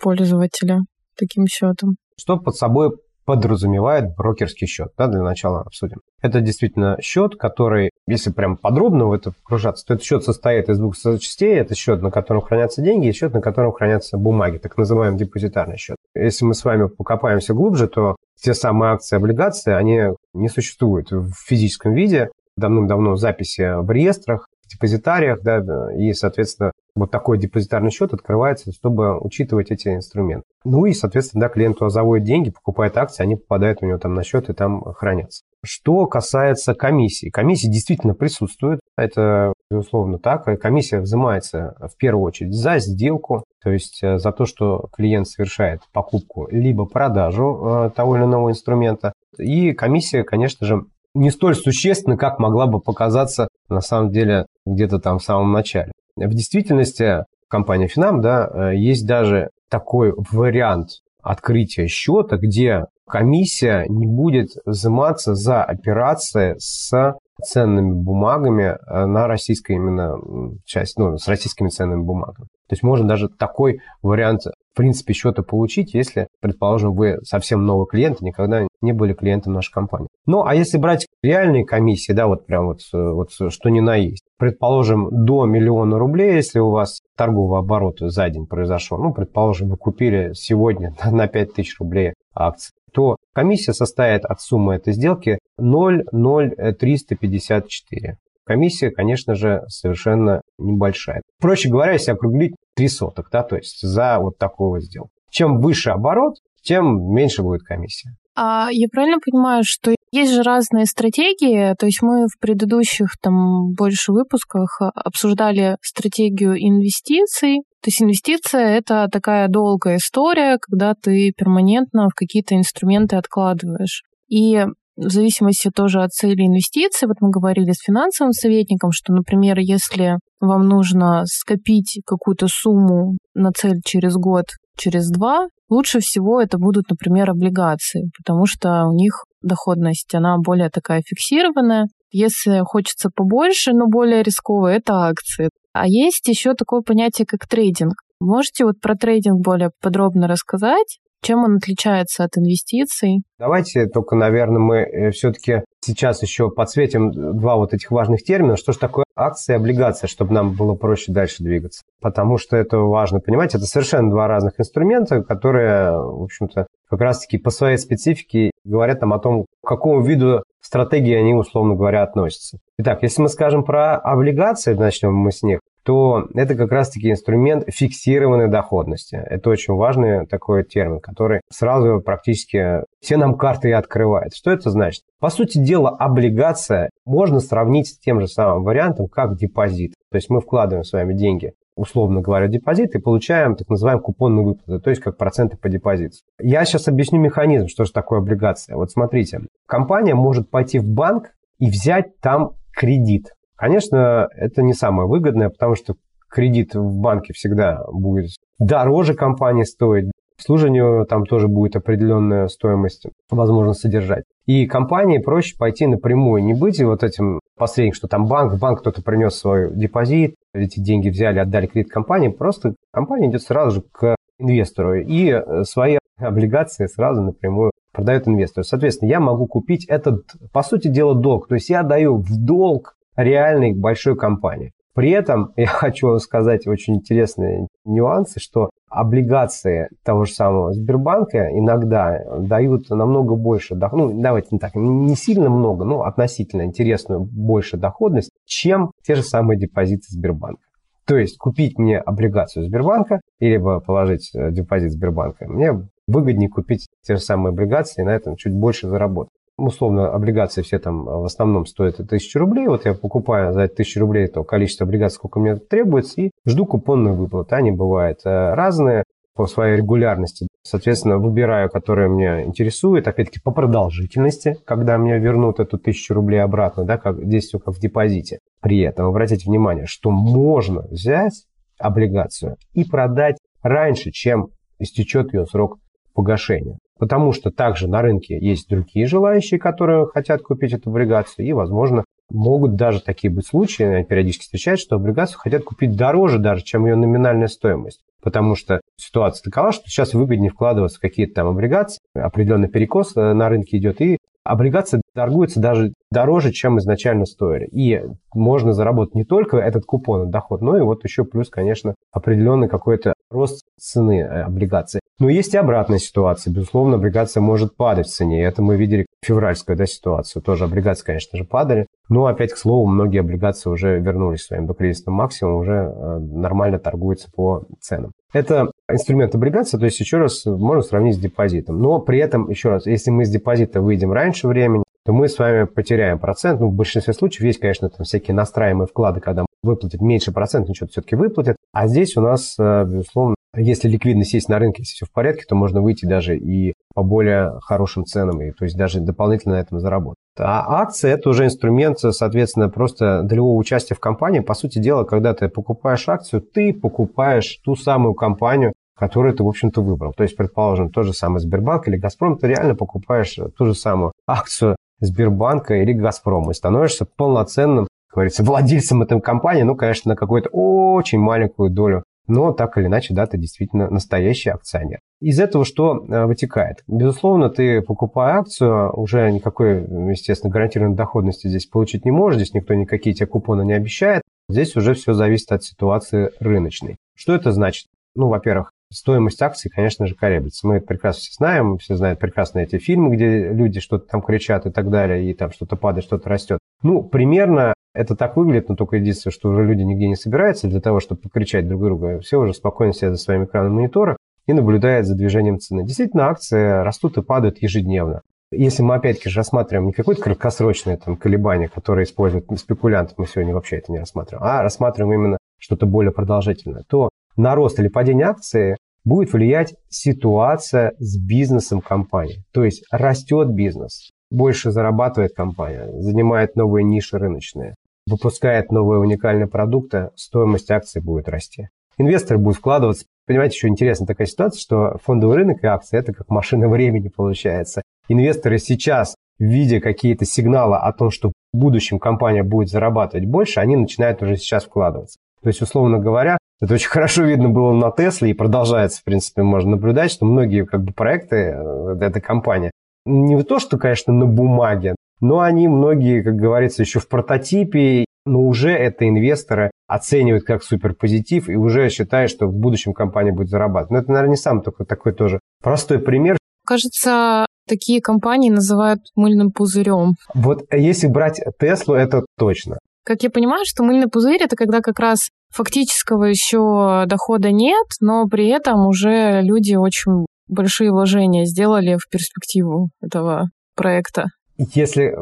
пользователя 0.00 0.80
таким 1.16 1.46
счетом? 1.46 1.96
Что 2.18 2.38
под 2.38 2.54
собой 2.54 2.90
подразумевает 3.26 4.16
брокерский 4.16 4.66
счет. 4.66 4.92
Да, 4.96 5.08
для 5.08 5.22
начала 5.22 5.60
обсудим. 5.60 6.00
Это 6.22 6.40
действительно 6.40 6.96
счет, 7.02 7.36
который, 7.36 7.90
если 8.06 8.30
прям 8.30 8.56
подробно 8.56 9.06
в 9.06 9.12
это 9.12 9.32
погружаться, 9.32 9.84
то 9.84 9.94
этот 9.94 10.06
счет 10.06 10.24
состоит 10.24 10.68
из 10.70 10.78
двух 10.78 10.96
частей. 10.96 11.56
Это 11.56 11.74
счет, 11.74 12.00
на 12.00 12.10
котором 12.10 12.40
хранятся 12.40 12.80
деньги, 12.80 13.08
и 13.08 13.12
счет, 13.12 13.34
на 13.34 13.40
котором 13.42 13.72
хранятся 13.72 14.16
бумаги, 14.16 14.58
так 14.58 14.78
называемый 14.78 15.18
депозитарный 15.18 15.76
счет. 15.76 15.96
Если 16.14 16.44
мы 16.44 16.54
с 16.54 16.64
вами 16.64 16.88
покопаемся 16.88 17.52
глубже, 17.52 17.88
то 17.88 18.16
те 18.40 18.54
самые 18.54 18.92
акции, 18.92 19.16
облигации, 19.16 19.72
они 19.72 20.14
не 20.32 20.48
существуют 20.48 21.10
в 21.10 21.32
физическом 21.34 21.94
виде. 21.94 22.30
Давным-давно 22.56 23.16
записи 23.16 23.82
в 23.82 23.90
реестрах, 23.90 24.48
депозитариях, 24.68 25.42
да, 25.42 25.60
и, 25.96 26.12
соответственно, 26.12 26.72
вот 26.96 27.10
такой 27.10 27.38
депозитарный 27.38 27.90
счет 27.90 28.14
открывается, 28.14 28.72
чтобы 28.72 29.18
учитывать 29.20 29.70
эти 29.70 29.88
инструменты. 29.88 30.44
Ну 30.64 30.86
и, 30.86 30.92
соответственно, 30.92 31.42
да, 31.42 31.48
клиент 31.48 31.78
туда 31.78 31.90
заводит 31.90 32.24
деньги, 32.24 32.50
покупает 32.50 32.96
акции, 32.96 33.22
они 33.22 33.36
попадают 33.36 33.82
у 33.82 33.86
него 33.86 33.98
там 33.98 34.14
на 34.14 34.24
счет 34.24 34.48
и 34.48 34.54
там 34.54 34.82
хранятся. 34.94 35.42
Что 35.64 36.06
касается 36.06 36.74
комиссии. 36.74 37.28
Комиссия 37.28 37.68
действительно 37.68 38.14
присутствует. 38.14 38.80
Это, 38.96 39.52
безусловно, 39.70 40.18
так. 40.18 40.44
Комиссия 40.60 41.00
взимается 41.00 41.76
в 41.80 41.96
первую 41.96 42.24
очередь 42.24 42.54
за 42.54 42.78
сделку, 42.78 43.44
то 43.62 43.70
есть 43.70 44.02
э, 44.02 44.18
за 44.18 44.32
то, 44.32 44.46
что 44.46 44.88
клиент 44.92 45.26
совершает 45.26 45.82
покупку 45.92 46.48
либо 46.50 46.86
продажу 46.86 47.88
э, 47.88 47.90
того 47.90 48.16
или 48.16 48.24
иного 48.24 48.50
инструмента. 48.50 49.12
И 49.38 49.72
комиссия, 49.72 50.24
конечно 50.24 50.66
же, 50.66 50.84
не 51.16 51.30
столь 51.30 51.54
существенна, 51.54 52.16
как 52.16 52.38
могла 52.38 52.66
бы 52.66 52.80
показаться 52.80 53.48
на 53.68 53.80
самом 53.80 54.10
деле 54.10 54.46
где-то 54.64 54.98
там 54.98 55.18
в 55.18 55.24
самом 55.24 55.52
начале. 55.52 55.92
В 56.16 56.30
действительности 56.30 57.24
в 57.46 57.48
компании 57.48 57.86
Финам 57.86 58.20
да, 58.20 58.48
э, 58.48 58.76
есть 58.76 59.06
даже 59.06 59.50
такой 59.68 60.12
вариант 60.30 61.00
открытия 61.22 61.86
счета, 61.86 62.36
где 62.36 62.86
комиссия 63.06 63.84
не 63.88 64.06
будет 64.06 64.50
взиматься 64.64 65.34
за 65.34 65.62
операции 65.62 66.54
с 66.58 67.14
ценными 67.42 67.92
бумагами 67.92 68.76
э, 68.76 69.06
на 69.06 69.26
российской 69.26 69.72
именно 69.72 70.16
часть, 70.64 70.98
ну, 70.98 71.16
с 71.18 71.28
российскими 71.28 71.68
ценными 71.68 72.02
бумагами. 72.02 72.48
То 72.68 72.72
есть 72.72 72.82
можно 72.82 73.06
даже 73.06 73.28
такой 73.28 73.80
вариант, 74.02 74.42
в 74.76 74.76
принципе, 74.76 75.14
счета 75.14 75.42
получить, 75.42 75.94
если, 75.94 76.28
предположим, 76.40 76.94
вы 76.94 77.16
совсем 77.22 77.64
новый 77.64 77.86
клиент, 77.86 78.20
никогда 78.20 78.66
не 78.82 78.92
были 78.92 79.14
клиентом 79.14 79.54
нашей 79.54 79.72
компании. 79.72 80.08
Ну, 80.26 80.44
а 80.44 80.54
если 80.54 80.76
брать 80.76 81.06
реальные 81.22 81.64
комиссии, 81.64 82.12
да, 82.12 82.26
вот 82.26 82.44
прям 82.44 82.66
вот, 82.66 82.80
вот 82.92 83.30
что 83.32 83.70
ни 83.70 83.80
на 83.80 83.96
есть, 83.96 84.24
предположим, 84.36 85.08
до 85.10 85.46
миллиона 85.46 85.98
рублей, 85.98 86.34
если 86.34 86.58
у 86.58 86.68
вас 86.68 87.00
торговый 87.16 87.58
оборот 87.58 88.00
за 88.00 88.28
день 88.28 88.46
произошел, 88.46 88.98
ну, 88.98 89.14
предположим, 89.14 89.70
вы 89.70 89.78
купили 89.78 90.32
сегодня 90.34 90.94
на 91.10 91.26
5000 91.26 91.80
рублей 91.80 92.12
акции, 92.34 92.74
то 92.92 93.16
комиссия 93.32 93.72
состоит 93.72 94.26
от 94.26 94.42
суммы 94.42 94.74
этой 94.74 94.92
сделки 94.92 95.38
0,0354. 95.58 98.18
Комиссия, 98.46 98.90
конечно 98.90 99.34
же, 99.34 99.62
совершенно 99.66 100.40
небольшая. 100.56 101.20
Проще 101.40 101.68
говоря, 101.68 101.94
если 101.94 102.12
округлить 102.12 102.54
3 102.76 102.88
соток, 102.88 103.28
да, 103.32 103.42
то 103.42 103.56
есть 103.56 103.80
за 103.82 104.18
вот 104.20 104.38
такую 104.38 104.80
сделку. 104.80 105.10
Чем 105.30 105.60
выше 105.60 105.90
оборот, 105.90 106.34
тем 106.62 107.12
меньше 107.12 107.42
будет 107.42 107.62
комиссия. 107.62 108.10
А 108.36 108.68
я 108.70 108.86
правильно 108.92 109.18
понимаю, 109.18 109.62
что 109.64 109.94
Есть 110.12 110.32
же 110.32 110.42
разные 110.42 110.86
стратегии, 110.86 111.74
то 111.78 111.86
есть 111.86 112.00
мы 112.00 112.26
в 112.26 112.38
предыдущих 112.40 113.16
там 113.20 113.72
больше 113.72 114.12
выпусках 114.12 114.80
обсуждали 114.94 115.76
стратегию 115.82 116.54
инвестиций. 116.56 117.62
То 117.82 117.88
есть 117.88 118.00
инвестиция— 118.00 118.78
это 118.78 119.08
такая 119.10 119.48
долгая 119.48 119.96
история, 119.96 120.58
когда 120.58 120.94
ты 120.94 121.32
перманентно 121.36 122.08
в 122.08 122.14
какие-то 122.14 122.54
инструменты 122.54 123.16
откладываешь. 123.16 124.04
И 124.28 124.64
в 124.96 125.10
зависимости 125.10 125.70
тоже 125.74 126.02
от 126.02 126.10
цели 126.10 126.46
инвестиций, 126.46 127.06
вот 127.06 127.18
мы 127.20 127.30
говорили 127.30 127.72
с 127.72 127.84
финансовым 127.84 128.32
советником, 128.32 128.92
что, 128.92 129.12
например, 129.12 129.58
если 129.58 130.18
вам 130.40 130.68
нужно 130.68 131.22
скопить 131.26 132.00
какую-то 132.06 132.46
сумму 132.48 133.16
на 133.34 133.50
цель 133.52 133.80
через 133.84 134.14
год, 134.14 134.46
через 134.76 135.10
два, 135.10 135.48
лучше 135.68 136.00
всего 136.00 136.40
это 136.40 136.58
будут, 136.58 136.90
например, 136.90 137.30
облигации, 137.30 138.10
потому 138.16 138.46
что 138.46 138.86
у 138.86 138.92
них 138.92 139.24
доходность, 139.42 140.14
она 140.14 140.36
более 140.38 140.70
такая 140.70 141.02
фиксированная. 141.06 141.86
Если 142.10 142.60
хочется 142.64 143.10
побольше, 143.14 143.72
но 143.72 143.86
более 143.86 144.22
рисковые, 144.22 144.78
это 144.78 145.06
акции. 145.06 145.50
А 145.72 145.86
есть 145.86 146.26
еще 146.28 146.54
такое 146.54 146.80
понятие, 146.80 147.26
как 147.26 147.46
трейдинг. 147.46 147.94
Можете 148.20 148.64
вот 148.64 148.80
про 148.80 148.94
трейдинг 148.94 149.44
более 149.44 149.70
подробно 149.82 150.26
рассказать? 150.26 150.98
Чем 151.22 151.44
он 151.44 151.56
отличается 151.56 152.24
от 152.24 152.36
инвестиций? 152.36 153.22
Давайте 153.38 153.86
только, 153.86 154.14
наверное, 154.14 154.60
мы 154.60 154.76
э, 154.78 155.10
все-таки 155.10 155.62
сейчас 155.80 156.22
еще 156.22 156.50
подсветим 156.50 157.12
два 157.12 157.56
вот 157.56 157.74
этих 157.74 157.90
важных 157.90 158.22
термина. 158.22 158.56
Что 158.56 158.72
же 158.72 158.78
такое 158.78 159.04
акция 159.16 159.54
и 159.54 159.58
облигация, 159.58 160.08
чтобы 160.08 160.32
нам 160.32 160.54
было 160.54 160.74
проще 160.74 161.12
дальше 161.12 161.42
двигаться. 161.42 161.82
Потому 162.00 162.38
что 162.38 162.56
это 162.56 162.78
важно 162.78 163.20
понимать. 163.20 163.54
Это 163.54 163.64
совершенно 163.64 164.10
два 164.10 164.28
разных 164.28 164.60
инструмента, 164.60 165.22
которые, 165.22 165.92
в 165.92 166.24
общем-то, 166.24 166.66
как 166.88 167.00
раз-таки 167.00 167.38
по 167.38 167.50
своей 167.50 167.78
специфике 167.78 168.50
говорят 168.64 169.00
нам 169.00 169.12
о 169.12 169.18
том, 169.18 169.46
к 169.62 169.68
какому 169.68 170.02
виду 170.02 170.42
стратегии 170.60 171.14
они, 171.14 171.34
условно 171.34 171.74
говоря, 171.74 172.02
относятся. 172.02 172.58
Итак, 172.78 173.02
если 173.02 173.22
мы 173.22 173.28
скажем 173.28 173.64
про 173.64 173.96
облигации, 173.96 174.74
начнем 174.74 175.14
мы 175.14 175.32
с 175.32 175.42
них, 175.42 175.60
то 175.86 176.26
это 176.34 176.56
как 176.56 176.72
раз-таки 176.72 177.12
инструмент 177.12 177.64
фиксированной 177.68 178.48
доходности. 178.48 179.14
Это 179.14 179.50
очень 179.50 179.74
важный 179.74 180.26
такой 180.26 180.64
термин, 180.64 180.98
который 180.98 181.40
сразу 181.48 182.02
практически 182.04 182.82
все 183.00 183.16
нам 183.16 183.36
карты 183.36 183.68
и 183.68 183.72
открывает. 183.72 184.34
Что 184.34 184.50
это 184.50 184.70
значит? 184.70 185.04
По 185.20 185.30
сути 185.30 185.58
дела, 185.58 185.90
облигация 185.90 186.90
можно 187.04 187.38
сравнить 187.38 187.86
с 187.86 187.98
тем 188.00 188.20
же 188.20 188.26
самым 188.26 188.64
вариантом, 188.64 189.06
как 189.06 189.36
депозит. 189.36 189.94
То 190.10 190.16
есть 190.16 190.28
мы 190.28 190.40
вкладываем 190.40 190.82
с 190.82 190.92
вами 190.92 191.14
деньги 191.14 191.52
условно 191.78 192.22
говоря, 192.22 192.48
депозит 192.48 192.94
и 192.94 192.98
получаем 192.98 193.54
так 193.54 193.68
называемые 193.68 194.02
купонные 194.02 194.46
выплаты, 194.46 194.82
то 194.82 194.88
есть 194.88 195.02
как 195.02 195.18
проценты 195.18 195.58
по 195.58 195.68
депозиту. 195.68 196.16
Я 196.40 196.64
сейчас 196.64 196.88
объясню 196.88 197.20
механизм, 197.20 197.68
что 197.68 197.84
же 197.84 197.92
такое 197.92 198.20
облигация. 198.20 198.76
Вот 198.76 198.90
смотрите, 198.90 199.40
компания 199.66 200.14
может 200.14 200.48
пойти 200.50 200.78
в 200.78 200.88
банк 200.88 201.32
и 201.58 201.68
взять 201.68 202.18
там 202.20 202.52
кредит. 202.72 203.26
Конечно, 203.56 204.28
это 204.36 204.62
не 204.62 204.74
самое 204.74 205.08
выгодное, 205.08 205.48
потому 205.48 205.74
что 205.74 205.94
кредит 206.28 206.74
в 206.74 207.00
банке 207.00 207.32
всегда 207.32 207.84
будет 207.90 208.30
дороже 208.58 209.14
компании 209.14 209.62
стоить, 209.64 210.10
обслуживанию 210.36 211.06
там 211.06 211.24
тоже 211.24 211.48
будет 211.48 211.76
определенная 211.76 212.48
стоимость, 212.48 213.06
возможно, 213.30 213.72
содержать. 213.72 214.24
И 214.46 214.66
компании 214.66 215.18
проще 215.18 215.56
пойти 215.58 215.86
напрямую, 215.86 216.44
не 216.44 216.54
быть 216.54 216.80
вот 216.82 217.02
этим 217.02 217.40
посредником, 217.56 217.96
что 217.96 218.08
там 218.08 218.26
банк, 218.26 218.58
банк 218.58 218.80
кто-то 218.80 219.02
принес 219.02 219.34
свой 219.34 219.74
депозит, 219.74 220.34
эти 220.52 220.78
деньги 220.78 221.08
взяли, 221.08 221.38
отдали 221.38 221.66
кредит 221.66 221.90
компании, 221.90 222.28
просто 222.28 222.74
компания 222.92 223.28
идет 223.28 223.42
сразу 223.42 223.76
же 223.76 223.82
к 223.92 224.16
инвестору 224.38 224.94
и 224.94 225.30
э, 225.30 225.64
свои 225.64 225.98
облигации 226.18 226.86
сразу 226.86 227.22
напрямую 227.22 227.70
продает 227.92 228.28
инвестору. 228.28 228.64
Соответственно, 228.64 229.08
я 229.08 229.20
могу 229.20 229.46
купить 229.46 229.86
этот, 229.86 230.24
по 230.52 230.62
сути 230.62 230.88
дела, 230.88 231.14
долг. 231.14 231.48
То 231.48 231.54
есть 231.54 231.70
я 231.70 231.82
даю 231.82 232.16
в 232.18 232.36
долг 232.36 232.94
реальной 233.16 233.72
большой 233.74 234.16
компании. 234.16 234.72
При 234.94 235.10
этом 235.10 235.52
я 235.56 235.66
хочу 235.66 236.18
сказать 236.18 236.66
очень 236.66 236.96
интересные 236.96 237.68
нюансы, 237.84 238.40
что 238.40 238.70
облигации 238.88 239.88
того 240.04 240.24
же 240.24 240.32
самого 240.32 240.72
Сбербанка 240.72 241.50
иногда 241.52 242.18
дают 242.38 242.88
намного 242.88 243.34
больше, 243.34 243.74
ну 243.74 244.20
давайте 244.20 244.48
не 244.52 244.58
так, 244.58 244.74
не 244.74 245.14
сильно 245.16 245.50
много, 245.50 245.84
но 245.84 246.02
относительно 246.02 246.62
интересную 246.62 247.20
больше 247.20 247.76
доходность, 247.76 248.30
чем 248.46 248.92
те 249.02 249.14
же 249.14 249.22
самые 249.22 249.58
депозиты 249.58 250.06
Сбербанка. 250.08 250.62
То 251.04 251.16
есть 251.16 251.36
купить 251.36 251.78
мне 251.78 251.98
облигацию 251.98 252.64
Сбербанка 252.64 253.20
или 253.38 253.58
положить 253.58 254.30
э, 254.34 254.50
депозит 254.50 254.92
Сбербанка, 254.92 255.46
мне 255.46 255.88
выгоднее 256.08 256.48
купить 256.48 256.86
те 257.02 257.16
же 257.16 257.20
самые 257.20 257.50
облигации 257.50 258.02
и 258.02 258.04
на 258.04 258.10
этом 258.10 258.36
чуть 258.36 258.54
больше 258.54 258.88
заработать 258.88 259.32
условно, 259.58 260.10
облигации 260.12 260.62
все 260.62 260.78
там 260.78 261.04
в 261.04 261.24
основном 261.24 261.66
стоят 261.66 262.00
1000 262.00 262.38
рублей. 262.38 262.66
Вот 262.66 262.84
я 262.84 262.94
покупаю 262.94 263.52
за 263.52 263.64
1000 263.64 264.00
рублей 264.00 264.26
то 264.28 264.44
количество 264.44 264.86
облигаций, 264.86 265.16
сколько 265.16 265.40
мне 265.40 265.56
требуется, 265.56 266.20
и 266.20 266.30
жду 266.44 266.66
купонную 266.66 267.14
выплату. 267.14 267.54
Они 267.54 267.70
бывают 267.70 268.20
э, 268.24 268.54
разные 268.54 269.04
по 269.34 269.46
своей 269.46 269.76
регулярности. 269.76 270.48
Соответственно, 270.62 271.18
выбираю, 271.18 271.68
которые 271.68 272.08
меня 272.08 272.42
интересуют, 272.42 273.06
опять-таки 273.06 273.40
по 273.40 273.50
продолжительности, 273.52 274.56
когда 274.64 274.96
мне 274.96 275.18
вернут 275.18 275.60
эту 275.60 275.78
тысячу 275.78 276.14
рублей 276.14 276.42
обратно, 276.42 276.84
да, 276.84 276.96
как 276.96 277.22
здесь 277.22 277.46
все 277.46 277.58
как 277.58 277.74
в 277.74 277.78
депозите. 277.78 278.38
При 278.62 278.80
этом 278.80 279.06
обратите 279.06 279.48
внимание, 279.48 279.86
что 279.86 280.10
можно 280.10 280.82
взять 280.90 281.44
облигацию 281.78 282.56
и 282.72 282.84
продать 282.84 283.36
раньше, 283.62 284.10
чем 284.10 284.48
истечет 284.78 285.34
ее 285.34 285.46
срок 285.46 285.78
погашения. 286.16 286.78
Потому 286.98 287.32
что 287.32 287.50
также 287.50 287.88
на 287.88 288.02
рынке 288.02 288.38
есть 288.38 288.68
другие 288.68 289.06
желающие, 289.06 289.60
которые 289.60 290.06
хотят 290.06 290.42
купить 290.42 290.72
эту 290.72 290.90
облигацию, 290.90 291.46
и, 291.46 291.52
возможно, 291.52 292.04
могут 292.30 292.74
даже 292.74 293.00
такие 293.00 293.32
быть 293.32 293.46
случаи, 293.46 294.02
периодически 294.02 294.44
встречают, 294.44 294.80
что 294.80 294.96
облигацию 294.96 295.38
хотят 295.38 295.62
купить 295.62 295.94
дороже 295.94 296.38
даже, 296.38 296.64
чем 296.64 296.86
ее 296.86 296.96
номинальная 296.96 297.48
стоимость. 297.48 298.00
Потому 298.22 298.56
что 298.56 298.80
ситуация 298.96 299.44
такова, 299.44 299.72
что 299.72 299.84
сейчас 299.86 300.14
выгоднее 300.14 300.50
вкладываться 300.50 300.98
в 300.98 301.00
какие-то 301.02 301.34
там 301.34 301.48
облигации, 301.48 302.00
определенный 302.14 302.68
перекос 302.68 303.16
э, 303.16 303.32
на 303.34 303.48
рынке 303.48 303.76
идет, 303.76 304.00
и 304.00 304.18
облигации 304.42 305.00
торгуются 305.14 305.60
даже 305.60 305.92
дороже, 306.10 306.52
чем 306.52 306.78
изначально 306.78 307.26
стоили. 307.26 307.66
И 307.66 308.02
можно 308.34 308.72
заработать 308.72 309.14
не 309.14 309.24
только 309.24 309.58
этот 309.58 309.84
купон, 309.84 310.30
доход, 310.30 310.60
но 310.60 310.76
и 310.76 310.80
вот 310.80 311.04
еще 311.04 311.24
плюс, 311.24 311.50
конечно, 311.50 311.94
определенный 312.12 312.68
какой-то 312.68 313.14
рост 313.30 313.62
цены 313.78 314.20
э, 314.20 314.42
облигаций. 314.42 315.00
Но 315.18 315.30
есть 315.30 315.54
и 315.54 315.56
обратная 315.56 315.98
ситуация. 315.98 316.52
Безусловно, 316.52 316.96
облигация 316.96 317.40
может 317.40 317.74
падать 317.74 318.06
в 318.06 318.14
цене. 318.14 318.44
Это 318.44 318.60
мы 318.62 318.76
видели 318.76 319.06
февральскую 319.24 319.76
да, 319.76 319.86
ситуацию. 319.86 320.42
Тоже 320.42 320.64
облигации, 320.64 321.04
конечно 321.04 321.38
же, 321.38 321.44
падали. 321.44 321.86
Но 322.10 322.26
опять, 322.26 322.52
к 322.52 322.58
слову, 322.58 322.86
многие 322.86 323.20
облигации 323.20 323.70
уже 323.70 323.98
вернулись 323.98 324.42
к 324.42 324.46
своим 324.46 324.66
докризисным 324.66 325.14
максимумам, 325.14 325.60
уже 325.60 325.72
э, 325.72 326.18
нормально 326.18 326.78
торгуются 326.78 327.30
по 327.34 327.64
ценам. 327.80 328.12
Это 328.32 328.70
инструмент 328.90 329.34
облигации, 329.34 329.78
то 329.78 329.86
есть, 329.86 329.98
еще 329.98 330.18
раз, 330.18 330.44
можно 330.44 330.82
сравнить 330.82 331.14
с 331.14 331.18
депозитом. 331.18 331.80
Но 331.80 331.98
при 332.00 332.18
этом, 332.18 332.50
еще 332.50 332.68
раз, 332.68 332.84
если 332.84 333.10
мы 333.10 333.24
с 333.24 333.30
депозита 333.30 333.80
выйдем 333.80 334.12
раньше 334.12 334.46
времени, 334.46 334.84
то 335.06 335.12
мы 335.12 335.28
с 335.28 335.38
вами 335.38 335.64
потеряем 335.64 336.18
процент. 336.18 336.60
Ну, 336.60 336.68
в 336.68 336.74
большинстве 336.74 337.14
случаев 337.14 337.44
есть, 337.44 337.60
конечно, 337.60 337.88
там 337.88 338.04
всякие 338.04 338.34
настраиваемые 338.34 338.88
вклады, 338.88 339.20
когда 339.20 339.46
выплатят 339.62 340.00
меньше 340.00 340.32
процент, 340.32 340.68
но 340.68 340.74
что-то 340.74 340.92
все-таки 340.92 341.16
выплатят. 341.16 341.56
А 341.72 341.86
здесь 341.86 342.16
у 342.16 342.20
нас, 342.20 342.56
э, 342.58 342.84
безусловно, 342.84 343.35
если 343.56 343.88
ликвидность 343.88 344.34
есть 344.34 344.48
на 344.48 344.58
рынке, 344.58 344.82
если 344.82 344.94
все 344.94 345.06
в 345.06 345.12
порядке, 345.12 345.44
то 345.48 345.54
можно 345.54 345.80
выйти 345.80 346.06
даже 346.06 346.36
и 346.36 346.74
по 346.94 347.02
более 347.02 347.58
хорошим 347.62 348.04
ценам, 348.04 348.40
и, 348.42 348.50
то 348.52 348.64
есть 348.64 348.76
даже 348.76 349.00
дополнительно 349.00 349.54
на 349.54 349.60
этом 349.60 349.80
заработать. 349.80 350.18
А 350.38 350.80
акция– 350.80 351.14
это 351.14 351.30
уже 351.30 351.44
инструмент, 351.44 351.98
соответственно, 351.98 352.68
просто 352.68 353.22
долевого 353.22 353.56
участия 353.56 353.94
в 353.94 354.00
компании. 354.00 354.40
По 354.40 354.54
сути 354.54 354.78
дела, 354.78 355.04
когда 355.04 355.34
ты 355.34 355.48
покупаешь 355.48 356.08
акцию, 356.08 356.42
ты 356.42 356.74
покупаешь 356.74 357.58
ту 357.64 357.74
самую 357.76 358.14
компанию, 358.14 358.72
которую 358.98 359.34
ты, 359.34 359.42
в 359.42 359.48
общем-то, 359.48 359.82
выбрал. 359.82 360.12
То 360.12 360.22
есть, 360.22 360.36
предположим, 360.36 360.90
тот 360.90 361.06
же 361.06 361.12
самый 361.12 361.40
Сбербанк 361.40 361.88
или 361.88 361.96
Газпром, 361.96 362.38
ты 362.38 362.48
реально 362.48 362.74
покупаешь 362.74 363.38
ту 363.56 363.66
же 363.66 363.74
самую 363.74 364.12
акцию 364.26 364.76
Сбербанка 365.00 365.74
или 365.74 365.92
Газпрома 365.92 366.52
и 366.52 366.54
становишься 366.54 367.04
полноценным, 367.04 367.86
как 368.08 368.14
говорится, 368.14 368.44
владельцем 368.44 369.02
этой 369.02 369.20
компании, 369.20 369.62
ну, 369.62 369.76
конечно, 369.76 370.10
на 370.10 370.16
какую-то 370.16 370.48
очень 370.52 371.18
маленькую 371.18 371.70
долю 371.70 372.04
но 372.26 372.52
так 372.52 372.76
или 372.78 372.86
иначе, 372.86 373.14
да, 373.14 373.26
ты 373.26 373.38
действительно 373.38 373.90
настоящий 373.90 374.50
акционер. 374.50 375.00
Из 375.20 375.40
этого 375.40 375.64
что 375.64 376.04
э, 376.06 376.26
вытекает? 376.26 376.82
Безусловно, 376.86 377.48
ты, 377.50 377.80
покупая 377.82 378.36
акцию, 378.36 378.92
уже 378.98 379.30
никакой, 379.30 379.82
естественно, 380.10 380.52
гарантированной 380.52 380.96
доходности 380.96 381.48
здесь 381.48 381.66
получить 381.66 382.04
не 382.04 382.10
можешь, 382.10 382.40
здесь 382.40 382.54
никто 382.54 382.74
никакие 382.74 383.14
тебе 383.14 383.26
купоны 383.26 383.64
не 383.64 383.72
обещает. 383.72 384.22
Здесь 384.48 384.76
уже 384.76 384.94
все 384.94 385.12
зависит 385.12 385.50
от 385.52 385.64
ситуации 385.64 386.30
рыночной. 386.38 386.96
Что 387.16 387.34
это 387.34 387.50
значит? 387.50 387.86
Ну, 388.14 388.28
во-первых, 388.28 388.70
стоимость 388.92 389.42
акций, 389.42 389.70
конечно 389.70 390.06
же, 390.06 390.14
колеблется. 390.14 390.66
Мы 390.66 390.76
это 390.76 390.86
прекрасно 390.86 391.20
все 391.20 391.32
знаем, 391.36 391.78
все 391.78 391.96
знают 391.96 392.20
прекрасно 392.20 392.60
эти 392.60 392.78
фильмы, 392.78 393.14
где 393.14 393.48
люди 393.48 393.80
что-то 393.80 394.06
там 394.08 394.22
кричат 394.22 394.66
и 394.66 394.70
так 394.70 394.90
далее, 394.90 395.28
и 395.28 395.34
там 395.34 395.50
что-то 395.50 395.76
падает, 395.76 396.04
что-то 396.04 396.28
растет. 396.28 396.58
Ну, 396.82 397.02
примерно 397.02 397.74
это 397.96 398.14
так 398.14 398.36
выглядит, 398.36 398.68
но 398.68 398.76
только 398.76 398.96
единственное, 398.96 399.32
что 399.32 399.48
уже 399.50 399.64
люди 399.64 399.82
нигде 399.82 400.06
не 400.06 400.16
собираются 400.16 400.68
для 400.68 400.80
того, 400.80 401.00
чтобы 401.00 401.22
покричать 401.22 401.66
друг 401.66 401.82
друга. 401.82 402.20
Все 402.20 402.38
уже 402.38 402.52
спокойно 402.52 402.92
сидят 402.92 403.12
за 403.12 403.18
своим 403.18 403.44
экраном 403.44 403.74
монитора 403.74 404.16
и 404.46 404.52
наблюдают 404.52 405.06
за 405.06 405.14
движением 405.14 405.58
цены. 405.58 405.84
Действительно, 405.84 406.28
акции 406.28 406.82
растут 406.84 407.16
и 407.18 407.22
падают 407.22 407.62
ежедневно. 407.62 408.20
если 408.52 408.82
мы 408.82 408.94
опять-таки 408.94 409.28
же 409.28 409.38
рассматриваем 409.38 409.86
не 409.86 409.92
какое-то 409.92 410.22
краткосрочное 410.22 410.96
там, 410.96 411.16
колебание, 411.16 411.68
которое 411.68 412.04
используют 412.04 412.46
спекулянты, 412.58 413.14
мы 413.16 413.26
сегодня 413.26 413.54
вообще 413.54 413.76
это 413.76 413.90
не 413.90 413.98
рассматриваем, 413.98 414.46
а 414.46 414.62
рассматриваем 414.62 415.14
именно 415.14 415.38
что-то 415.58 415.86
более 415.86 416.12
продолжительное, 416.12 416.84
то 416.88 417.08
на 417.36 417.54
рост 417.54 417.78
или 417.80 417.88
падение 417.88 418.26
акции 418.26 418.76
будет 419.04 419.32
влиять 419.32 419.74
ситуация 419.88 420.92
с 420.98 421.16
бизнесом 421.18 421.80
компании. 421.80 422.44
То 422.52 422.64
есть 422.64 422.84
растет 422.90 423.48
бизнес, 423.50 424.10
больше 424.30 424.70
зарабатывает 424.70 425.32
компания, 425.34 425.88
занимает 426.00 426.56
новые 426.56 426.84
ниши 426.84 427.18
рыночные, 427.18 427.74
выпускает 428.06 428.70
новые 428.70 429.00
уникальные 429.00 429.46
продукты, 429.46 430.10
стоимость 430.14 430.70
акций 430.70 431.02
будет 431.02 431.28
расти. 431.28 431.68
Инвесторы 431.98 432.38
будут 432.38 432.58
вкладываться. 432.58 433.06
Понимаете, 433.26 433.56
еще 433.56 433.68
интересная 433.68 434.06
такая 434.06 434.26
ситуация, 434.26 434.60
что 434.60 434.98
фондовый 435.02 435.36
рынок 435.36 435.64
и 435.64 435.66
акции– 435.66 435.98
это 435.98 436.12
как 436.12 436.28
машина 436.28 436.68
времени 436.70 437.08
получается. 437.08 437.82
Инвесторы 438.08 438.58
сейчас, 438.58 439.16
видя 439.38 439.80
какие-то 439.80 440.24
сигналы 440.24 440.76
о 440.76 440.92
том, 440.92 441.10
что 441.10 441.30
в 441.52 441.56
будущем 441.56 441.98
компания 441.98 442.42
будет 442.42 442.68
зарабатывать 442.68 443.26
больше, 443.26 443.60
они 443.60 443.76
начинают 443.76 444.22
уже 444.22 444.36
сейчас 444.36 444.64
вкладываться. 444.64 445.18
То 445.42 445.48
есть, 445.48 445.62
условно 445.62 445.98
говоря, 445.98 446.38
это 446.60 446.74
очень 446.74 446.88
хорошо 446.90 447.24
видно 447.24 447.48
было 447.48 447.72
на 447.72 447.90
Тесле 447.90 448.30
и 448.30 448.34
продолжается, 448.34 449.00
в 449.00 449.04
принципе, 449.04 449.42
можно 449.42 449.72
наблюдать, 449.72 450.12
что 450.12 450.26
многие 450.26 450.64
как 450.64 450.82
бы, 450.82 450.92
проекты 450.92 451.36
э, 451.36 451.96
этой 452.00 452.20
компании, 452.20 452.70
не 453.04 453.42
то, 453.42 453.58
что, 453.58 453.78
конечно, 453.78 454.12
на 454.12 454.26
бумаге, 454.26 454.96
но 455.20 455.40
они 455.40 455.68
многие, 455.68 456.22
как 456.22 456.34
говорится, 456.34 456.82
еще 456.82 457.00
в 457.00 457.08
прототипе, 457.08 458.04
но 458.24 458.40
уже 458.40 458.70
это 458.70 459.08
инвесторы 459.08 459.70
оценивают 459.86 460.44
как 460.44 460.62
суперпозитив 460.62 461.48
и 461.48 461.56
уже 461.56 461.88
считают, 461.90 462.30
что 462.30 462.46
в 462.46 462.52
будущем 462.52 462.92
компания 462.92 463.32
будет 463.32 463.48
зарабатывать. 463.48 463.90
Но 463.90 463.98
это, 463.98 464.10
наверное, 464.10 464.30
не 464.30 464.36
сам 464.36 464.62
только 464.62 464.84
такой 464.84 465.12
тоже 465.12 465.38
простой 465.62 466.00
пример. 466.00 466.36
Кажется, 466.66 467.46
такие 467.68 468.00
компании 468.00 468.50
называют 468.50 469.00
мыльным 469.14 469.52
пузырем. 469.52 470.14
Вот 470.34 470.64
если 470.72 471.06
брать 471.06 471.40
Теслу, 471.60 471.94
это 471.94 472.24
точно. 472.36 472.78
Как 473.04 473.22
я 473.22 473.30
понимаю, 473.30 473.64
что 473.64 473.84
мыльный 473.84 474.08
пузырь 474.08 474.42
это 474.42 474.56
когда 474.56 474.80
как 474.80 474.98
раз 474.98 475.28
фактического 475.54 476.24
еще 476.24 477.04
дохода 477.06 477.52
нет, 477.52 477.86
но 478.00 478.26
при 478.26 478.48
этом 478.48 478.86
уже 478.88 479.42
люди 479.42 479.76
очень 479.76 480.26
большие 480.48 480.90
вложения 480.90 481.44
сделали 481.44 481.96
в 481.96 482.08
перспективу 482.10 482.90
этого 483.00 483.50
проекта. 483.76 484.26
Если 484.58 485.14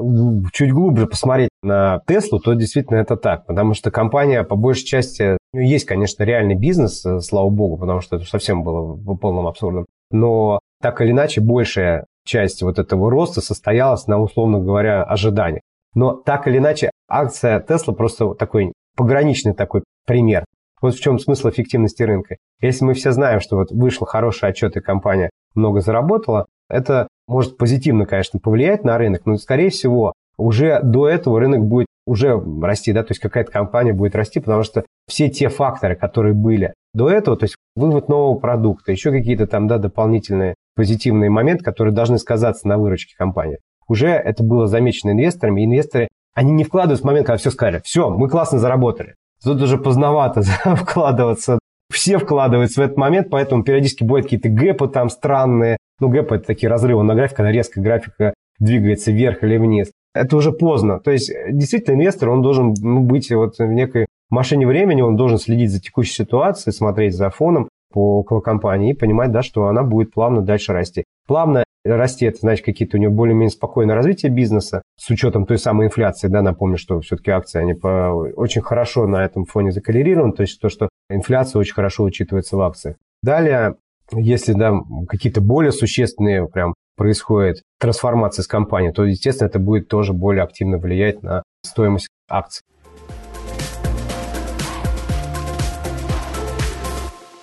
чуть 0.52 0.72
глубже 0.72 1.06
посмотреть 1.06 1.50
на 1.62 2.00
Теслу, 2.06 2.38
то 2.38 2.54
действительно 2.54 2.98
это 2.98 3.16
так, 3.16 3.46
потому 3.46 3.74
что 3.74 3.90
компания 3.90 4.44
по 4.44 4.54
большей 4.54 4.84
части, 4.84 5.38
ну, 5.52 5.60
есть, 5.60 5.86
конечно, 5.86 6.22
реальный 6.22 6.54
бизнес, 6.54 7.04
э, 7.04 7.20
слава 7.20 7.48
богу, 7.48 7.76
потому 7.76 8.00
что 8.00 8.16
это 8.16 8.26
совсем 8.26 8.62
было 8.62 8.96
полным 9.16 9.46
абсурдом, 9.46 9.86
но 10.10 10.60
так 10.80 11.00
или 11.00 11.10
иначе 11.10 11.40
большая 11.40 12.06
часть 12.24 12.62
вот 12.62 12.78
этого 12.78 13.10
роста 13.10 13.40
состоялась 13.40 14.06
на, 14.06 14.20
условно 14.20 14.60
говоря, 14.60 15.02
ожиданиях. 15.02 15.62
Но 15.94 16.14
так 16.14 16.46
или 16.46 16.58
иначе 16.58 16.90
акция 17.08 17.60
Тесла 17.60 17.94
просто 17.94 18.34
такой 18.34 18.72
пограничный 18.96 19.54
такой 19.54 19.82
пример. 20.06 20.44
Вот 20.80 20.94
в 20.94 21.00
чем 21.00 21.18
смысл 21.18 21.48
эффективности 21.50 22.02
рынка. 22.02 22.36
Если 22.60 22.84
мы 22.84 22.94
все 22.94 23.12
знаем, 23.12 23.40
что 23.40 23.56
вот 23.56 23.70
вышел 23.70 24.06
хороший 24.06 24.50
отчет 24.50 24.76
и 24.76 24.80
компания 24.80 25.30
много 25.54 25.80
заработала, 25.80 26.46
это 26.68 27.08
может 27.26 27.56
позитивно, 27.56 28.06
конечно, 28.06 28.38
повлиять 28.38 28.84
на 28.84 28.98
рынок, 28.98 29.22
но, 29.24 29.36
скорее 29.36 29.70
всего, 29.70 30.12
уже 30.36 30.80
до 30.82 31.08
этого 31.08 31.40
рынок 31.40 31.64
будет 31.64 31.86
уже 32.06 32.38
расти, 32.62 32.92
да, 32.92 33.02
то 33.02 33.12
есть 33.12 33.20
какая-то 33.20 33.50
компания 33.50 33.92
будет 33.92 34.14
расти, 34.14 34.40
потому 34.40 34.62
что 34.62 34.84
все 35.08 35.28
те 35.30 35.48
факторы, 35.48 35.96
которые 35.96 36.34
были 36.34 36.74
до 36.92 37.08
этого, 37.08 37.36
то 37.36 37.44
есть 37.44 37.56
вывод 37.76 38.08
нового 38.08 38.38
продукта, 38.38 38.92
еще 38.92 39.10
какие-то 39.10 39.46
там, 39.46 39.66
да, 39.68 39.78
дополнительные 39.78 40.54
позитивные 40.76 41.30
моменты, 41.30 41.64
которые 41.64 41.94
должны 41.94 42.18
сказаться 42.18 42.68
на 42.68 42.78
выручке 42.78 43.14
компании. 43.16 43.58
Уже 43.88 44.08
это 44.08 44.42
было 44.42 44.66
замечено 44.66 45.12
инвесторами, 45.12 45.62
и 45.62 45.64
инвесторы, 45.64 46.08
они 46.34 46.52
не 46.52 46.64
вкладывают 46.64 47.00
в 47.00 47.04
момент, 47.04 47.26
когда 47.26 47.38
все 47.38 47.50
сказали, 47.50 47.80
все, 47.84 48.10
мы 48.10 48.28
классно 48.28 48.58
заработали. 48.58 49.14
Тут 49.42 49.60
уже 49.62 49.78
поздновато 49.78 50.42
вкладываться. 50.76 51.58
Все 51.92 52.18
вкладываются 52.18 52.80
в 52.80 52.84
этот 52.84 52.96
момент, 52.96 53.28
поэтому 53.30 53.62
периодически 53.62 54.02
бывают 54.04 54.26
какие-то 54.26 54.48
гэпы 54.48 54.88
там 54.88 55.10
странные. 55.10 55.76
Ну, 56.00 56.08
гэпы– 56.08 56.34
это 56.36 56.46
такие 56.46 56.68
разрывы 56.68 57.02
на 57.02 57.14
графике, 57.14 57.36
когда 57.36 57.52
резко 57.52 57.80
графика 57.80 58.34
двигается 58.58 59.12
вверх 59.12 59.42
или 59.42 59.56
вниз. 59.56 59.90
Это 60.14 60.36
уже 60.36 60.52
поздно. 60.52 61.00
То 61.00 61.10
есть, 61.10 61.32
действительно, 61.50 61.94
инвестор, 61.94 62.30
он 62.30 62.42
должен 62.42 62.74
ну, 62.80 63.00
быть 63.00 63.30
вот 63.30 63.58
в 63.58 63.66
некой 63.66 64.06
машине 64.30 64.66
времени, 64.66 65.02
он 65.02 65.16
должен 65.16 65.38
следить 65.38 65.70
за 65.70 65.80
текущей 65.80 66.14
ситуацией, 66.14 66.72
смотреть 66.72 67.14
за 67.14 67.30
фоном 67.30 67.68
по 67.92 68.18
около 68.18 68.40
компании 68.40 68.90
и 68.90 68.96
понимать, 68.96 69.30
да, 69.30 69.42
что 69.42 69.66
она 69.66 69.82
будет 69.82 70.12
плавно 70.12 70.42
дальше 70.42 70.72
расти. 70.72 71.04
Плавно 71.26 71.64
расти, 71.84 72.26
это 72.26 72.38
значит 72.40 72.64
какие-то 72.64 72.96
у 72.96 73.00
него 73.00 73.12
более-менее 73.12 73.50
спокойное 73.50 73.94
развитие 73.94 74.32
бизнеса 74.32 74.82
с 74.98 75.10
учетом 75.10 75.46
той 75.46 75.58
самой 75.58 75.86
инфляции, 75.86 76.28
да, 76.28 76.42
напомню, 76.42 76.78
что 76.78 77.00
все-таки 77.00 77.30
акции, 77.30 77.60
они 77.60 77.74
по, 77.74 78.10
очень 78.36 78.62
хорошо 78.62 79.06
на 79.06 79.24
этом 79.24 79.44
фоне 79.44 79.70
закалерированы, 79.70 80.32
то 80.32 80.42
есть 80.42 80.60
то, 80.60 80.68
что 80.68 80.88
инфляция 81.10 81.60
очень 81.60 81.74
хорошо 81.74 82.04
учитывается 82.04 82.56
в 82.56 82.62
акциях. 82.62 82.96
Далее, 83.22 83.76
если, 84.12 84.52
да, 84.52 84.72
какие-то 85.08 85.40
более 85.40 85.72
существенные 85.72 86.48
прям 86.48 86.74
происходит 86.96 87.62
трансформация 87.80 88.42
с 88.42 88.46
компанией, 88.46 88.92
то, 88.92 89.04
естественно, 89.04 89.48
это 89.48 89.58
будет 89.58 89.88
тоже 89.88 90.12
более 90.12 90.44
активно 90.44 90.78
влиять 90.78 91.22
на 91.22 91.42
стоимость 91.64 92.08
акций. 92.28 92.62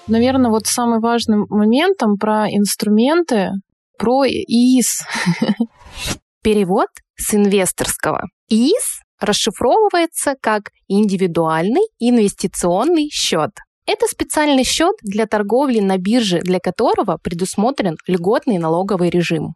Наверное, 0.07 0.51
вот 0.51 0.67
самый 0.67 0.99
важный 0.99 1.45
моментом 1.49 2.17
про 2.17 2.47
инструменты 2.49 3.51
про 3.97 4.25
ИИС. 4.25 5.03
Перевод 6.43 6.87
с 7.15 7.35
инвесторского. 7.35 8.23
ИИС 8.49 9.01
расшифровывается 9.19 10.33
как 10.41 10.71
индивидуальный 10.87 11.87
инвестиционный 11.99 13.09
счет. 13.11 13.51
Это 13.87 14.05
специальный 14.07 14.63
счет 14.63 14.95
для 15.01 15.25
торговли 15.25 15.79
на 15.79 15.97
бирже, 15.97 16.39
для 16.41 16.59
которого 16.59 17.17
предусмотрен 17.21 17.97
льготный 18.07 18.57
налоговый 18.57 19.09
режим. 19.09 19.55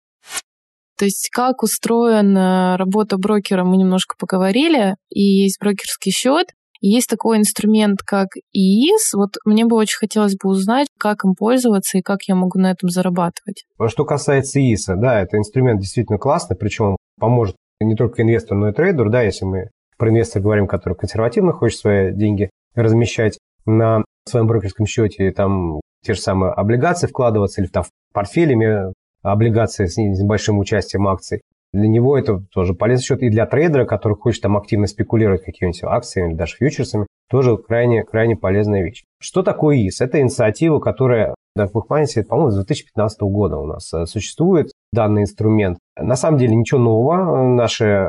То 0.97 1.05
есть 1.05 1.29
как 1.31 1.61
устроена 1.61 2.77
работа 2.77 3.17
брокера, 3.17 3.63
мы 3.63 3.77
немножко 3.77 4.15
поговорили, 4.17 4.95
и 5.09 5.21
есть 5.21 5.59
брокерский 5.59 6.11
счет, 6.11 6.47
есть 6.81 7.09
такой 7.09 7.37
инструмент, 7.37 8.01
как 8.05 8.27
ИИС. 8.53 9.13
Вот 9.13 9.31
мне 9.45 9.65
бы 9.65 9.75
очень 9.75 9.97
хотелось 9.97 10.35
бы 10.35 10.49
узнать, 10.49 10.87
как 10.99 11.25
им 11.25 11.33
пользоваться 11.33 11.97
и 11.97 12.01
как 12.01 12.23
я 12.27 12.35
могу 12.35 12.59
на 12.59 12.71
этом 12.71 12.89
зарабатывать. 12.89 13.65
Что 13.87 14.05
касается 14.05 14.59
ИИСа, 14.59 14.95
да, 14.95 15.21
это 15.21 15.37
инструмент 15.37 15.81
действительно 15.81 16.17
классный, 16.17 16.55
причем 16.55 16.85
он 16.85 16.97
поможет 17.19 17.55
не 17.81 17.95
только 17.95 18.21
инвестору, 18.21 18.59
но 18.59 18.69
и 18.69 18.73
трейдеру, 18.73 19.09
да, 19.09 19.21
если 19.21 19.45
мы 19.45 19.69
про 19.97 20.09
инвестора 20.09 20.43
говорим, 20.43 20.67
который 20.67 20.93
консервативно 20.93 21.53
хочет 21.53 21.79
свои 21.79 22.13
деньги 22.13 22.49
размещать 22.73 23.37
на 23.65 24.04
своем 24.29 24.47
брокерском 24.47 24.85
счете, 24.85 25.31
там 25.31 25.79
те 26.03 26.13
же 26.13 26.21
самые 26.21 26.51
облигации 26.51 27.07
вкладываться 27.07 27.61
или 27.61 27.67
там 27.67 27.83
в 27.83 27.89
портфелями 28.13 28.93
облигации 29.21 29.85
с 29.85 29.97
небольшим 29.97 30.59
участием 30.59 31.07
акций. 31.07 31.41
Для 31.73 31.87
него 31.87 32.17
это 32.17 32.41
тоже 32.53 32.73
полезный 32.73 33.03
счет. 33.03 33.21
И 33.21 33.29
для 33.29 33.45
трейдера, 33.45 33.85
который 33.85 34.15
хочет 34.15 34.43
там 34.43 34.55
активно 34.55 34.87
спекулировать 34.87 35.43
какими-нибудь 35.43 35.83
акциями 35.83 36.29
или 36.29 36.37
даже 36.37 36.55
фьючерсами, 36.55 37.05
тоже 37.29 37.57
крайне, 37.57 38.03
крайне 38.03 38.35
полезная 38.37 38.83
вещь. 38.83 39.03
Что 39.19 39.43
такое 39.43 39.77
ИС? 39.77 39.99
Это 39.99 40.21
инициатива, 40.21 40.79
которая, 40.79 41.35
как 41.55 41.73
вы 41.73 41.81
помните, 41.81 42.23
по-моему, 42.23 42.51
с 42.51 42.55
2015 42.55 43.19
года 43.23 43.57
у 43.57 43.65
нас 43.65 43.91
э, 43.93 44.05
существует 44.05 44.71
данный 44.93 45.23
инструмент. 45.23 45.77
На 45.99 46.15
самом 46.15 46.37
деле 46.37 46.55
ничего 46.55 46.79
нового. 46.79 47.43
Наши 47.43 48.07